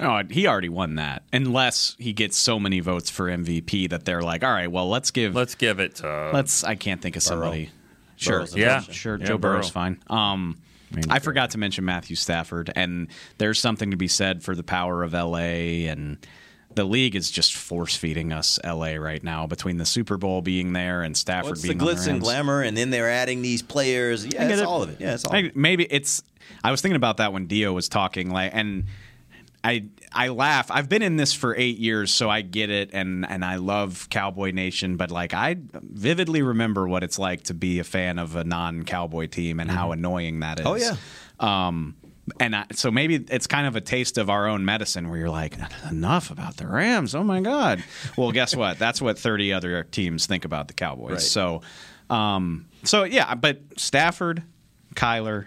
[0.00, 1.22] Oh, he already won that.
[1.32, 5.10] Unless he gets so many votes for MVP that they're like, all right, well, let's
[5.10, 6.64] give let's give it to let's.
[6.64, 7.70] I can't think of somebody.
[8.16, 8.80] Sure, Burrow's Yeah.
[8.80, 9.18] sure.
[9.18, 9.72] Yeah, Joe Burrow's Burrow.
[9.72, 10.02] fine.
[10.08, 10.58] Um,
[11.08, 13.08] I forgot to mention Matthew Stafford, and
[13.38, 16.18] there's something to be said for the power of LA and.
[16.74, 20.72] The league is just force feeding us LA right now between the Super Bowl being
[20.72, 24.26] there and Stafford the being on glitz and glamour, and then they're adding these players.
[24.26, 24.66] Yeah, it's it.
[24.66, 25.00] all of it.
[25.00, 25.34] Yeah, it's all.
[25.34, 26.22] I- maybe it's.
[26.64, 28.84] I was thinking about that when Dia was talking, like, and
[29.64, 30.70] I I laugh.
[30.70, 34.08] I've been in this for eight years, so I get it, and and I love
[34.10, 34.96] Cowboy Nation.
[34.96, 39.26] But like, I vividly remember what it's like to be a fan of a non-Cowboy
[39.28, 40.66] team and how annoying that is.
[40.66, 40.96] Oh, yeah.
[41.38, 41.96] Um,
[42.40, 45.30] and I, so maybe it's kind of a taste of our own medicine where you're
[45.30, 45.56] like,
[45.90, 47.14] enough about the Rams.
[47.14, 47.82] Oh my God.
[48.16, 48.78] Well, guess what?
[48.78, 51.10] That's what 30 other teams think about the Cowboys.
[51.10, 51.20] Right.
[51.20, 51.62] So,
[52.10, 54.42] um, so yeah, but Stafford,
[54.94, 55.46] Kyler,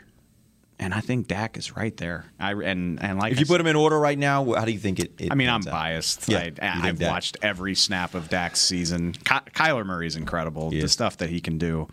[0.78, 2.26] and I think Dak is right there.
[2.38, 4.66] I and and like If I you said- put them in order right now, how
[4.66, 5.14] do you think it?
[5.20, 5.72] it I mean, I'm out?
[5.72, 6.28] biased.
[6.28, 7.12] Yeah, I, you think I've Dak.
[7.12, 9.14] watched every snap of Dak's season.
[9.14, 10.72] Ky- Kyler Murray's incredible.
[10.72, 11.88] The stuff that he can do.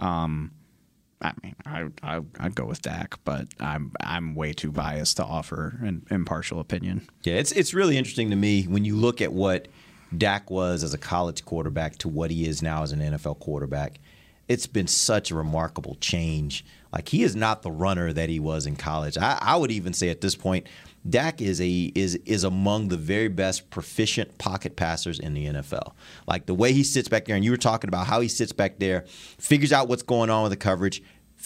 [0.00, 0.50] Um,
[1.24, 5.24] I mean, I, I I'd go with Dak, but I'm I'm way too biased to
[5.24, 7.08] offer an impartial opinion.
[7.22, 9.68] Yeah, it's it's really interesting to me when you look at what
[10.16, 14.00] Dak was as a college quarterback to what he is now as an NFL quarterback.
[14.46, 16.66] It's been such a remarkable change.
[16.92, 19.16] Like he is not the runner that he was in college.
[19.16, 20.68] I, I would even say at this point,
[21.08, 25.92] Dak is a is is among the very best proficient pocket passers in the NFL.
[26.26, 28.52] Like the way he sits back there, and you were talking about how he sits
[28.52, 29.04] back there,
[29.38, 31.02] figures out what's going on with the coverage,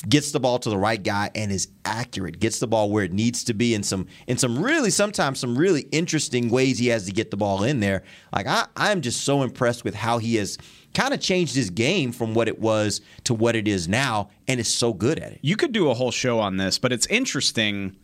[0.08, 3.12] gets the ball to the right guy and is accurate gets the ball where it
[3.12, 7.06] needs to be in some in some really sometimes some really interesting ways he has
[7.06, 10.36] to get the ball in there like i i'm just so impressed with how he
[10.36, 10.56] has
[10.94, 14.60] kind of changed his game from what it was to what it is now and
[14.60, 17.06] is so good at it You could do a whole show on this, but it's
[17.06, 17.96] interesting.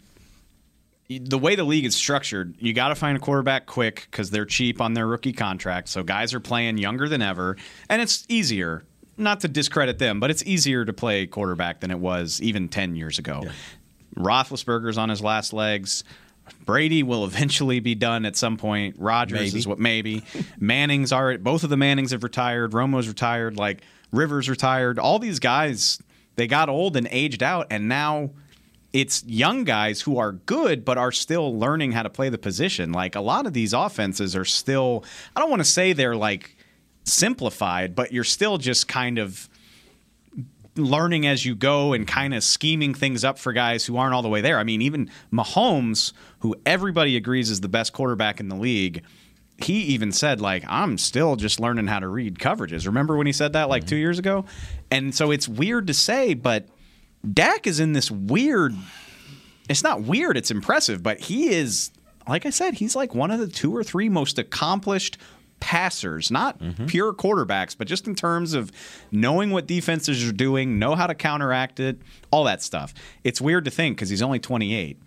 [1.10, 4.46] The way the league is structured, you got to find a quarterback quick because they're
[4.46, 5.88] cheap on their rookie contract.
[5.88, 7.56] So guys are playing younger than ever,
[7.90, 8.84] and it's easier.
[9.16, 12.96] Not to discredit them, but it's easier to play quarterback than it was even ten
[12.96, 13.44] years ago.
[14.16, 16.04] Roethlisberger's on his last legs.
[16.66, 18.96] Brady will eventually be done at some point.
[18.98, 19.58] Rodgers Maybe.
[19.58, 20.22] is what maybe.
[20.58, 21.38] Manning's already.
[21.38, 22.72] Both of the Mannings have retired.
[22.72, 23.56] Romo's retired.
[23.56, 24.98] Like Rivers retired.
[24.98, 26.00] All these guys,
[26.36, 28.30] they got old and aged out, and now
[28.92, 32.92] it's young guys who are good but are still learning how to play the position.
[32.92, 35.04] Like a lot of these offenses are still.
[35.34, 36.53] I don't want to say they're like
[37.04, 39.48] simplified, but you're still just kind of
[40.76, 44.22] learning as you go and kind of scheming things up for guys who aren't all
[44.22, 44.58] the way there.
[44.58, 49.04] I mean, even Mahomes, who everybody agrees is the best quarterback in the league,
[49.58, 52.86] he even said like I'm still just learning how to read coverages.
[52.86, 53.90] Remember when he said that like mm-hmm.
[53.90, 54.46] 2 years ago?
[54.90, 56.66] And so it's weird to say, but
[57.32, 58.74] Dak is in this weird
[59.66, 61.90] it's not weird, it's impressive, but he is
[62.26, 65.18] like I said, he's like one of the two or three most accomplished
[65.60, 66.86] passers, not mm-hmm.
[66.86, 68.70] pure quarterbacks, but just in terms of
[69.10, 71.98] knowing what defenses are doing, know how to counteract it,
[72.30, 72.94] all that stuff.
[73.22, 74.98] It's weird to think because he's only 28,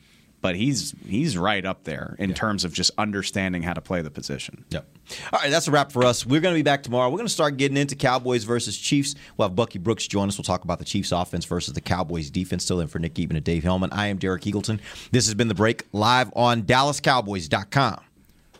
[0.41, 4.09] but he's he's right up there in terms of just understanding how to play the
[4.09, 4.65] position.
[4.69, 4.87] Yep.
[5.31, 6.25] All right, that's a wrap for us.
[6.25, 7.09] We're going to be back tomorrow.
[7.09, 9.15] We're going to start getting into Cowboys versus Chiefs.
[9.37, 10.37] We'll have Bucky Brooks join us.
[10.37, 12.63] We'll talk about the Chiefs offense versus the Cowboys defense.
[12.63, 13.91] Still in for Nick Eatman and Dave Helman.
[13.91, 14.79] I am Derek Eagleton.
[15.11, 18.06] This has been The Break live on DallasCowboys.com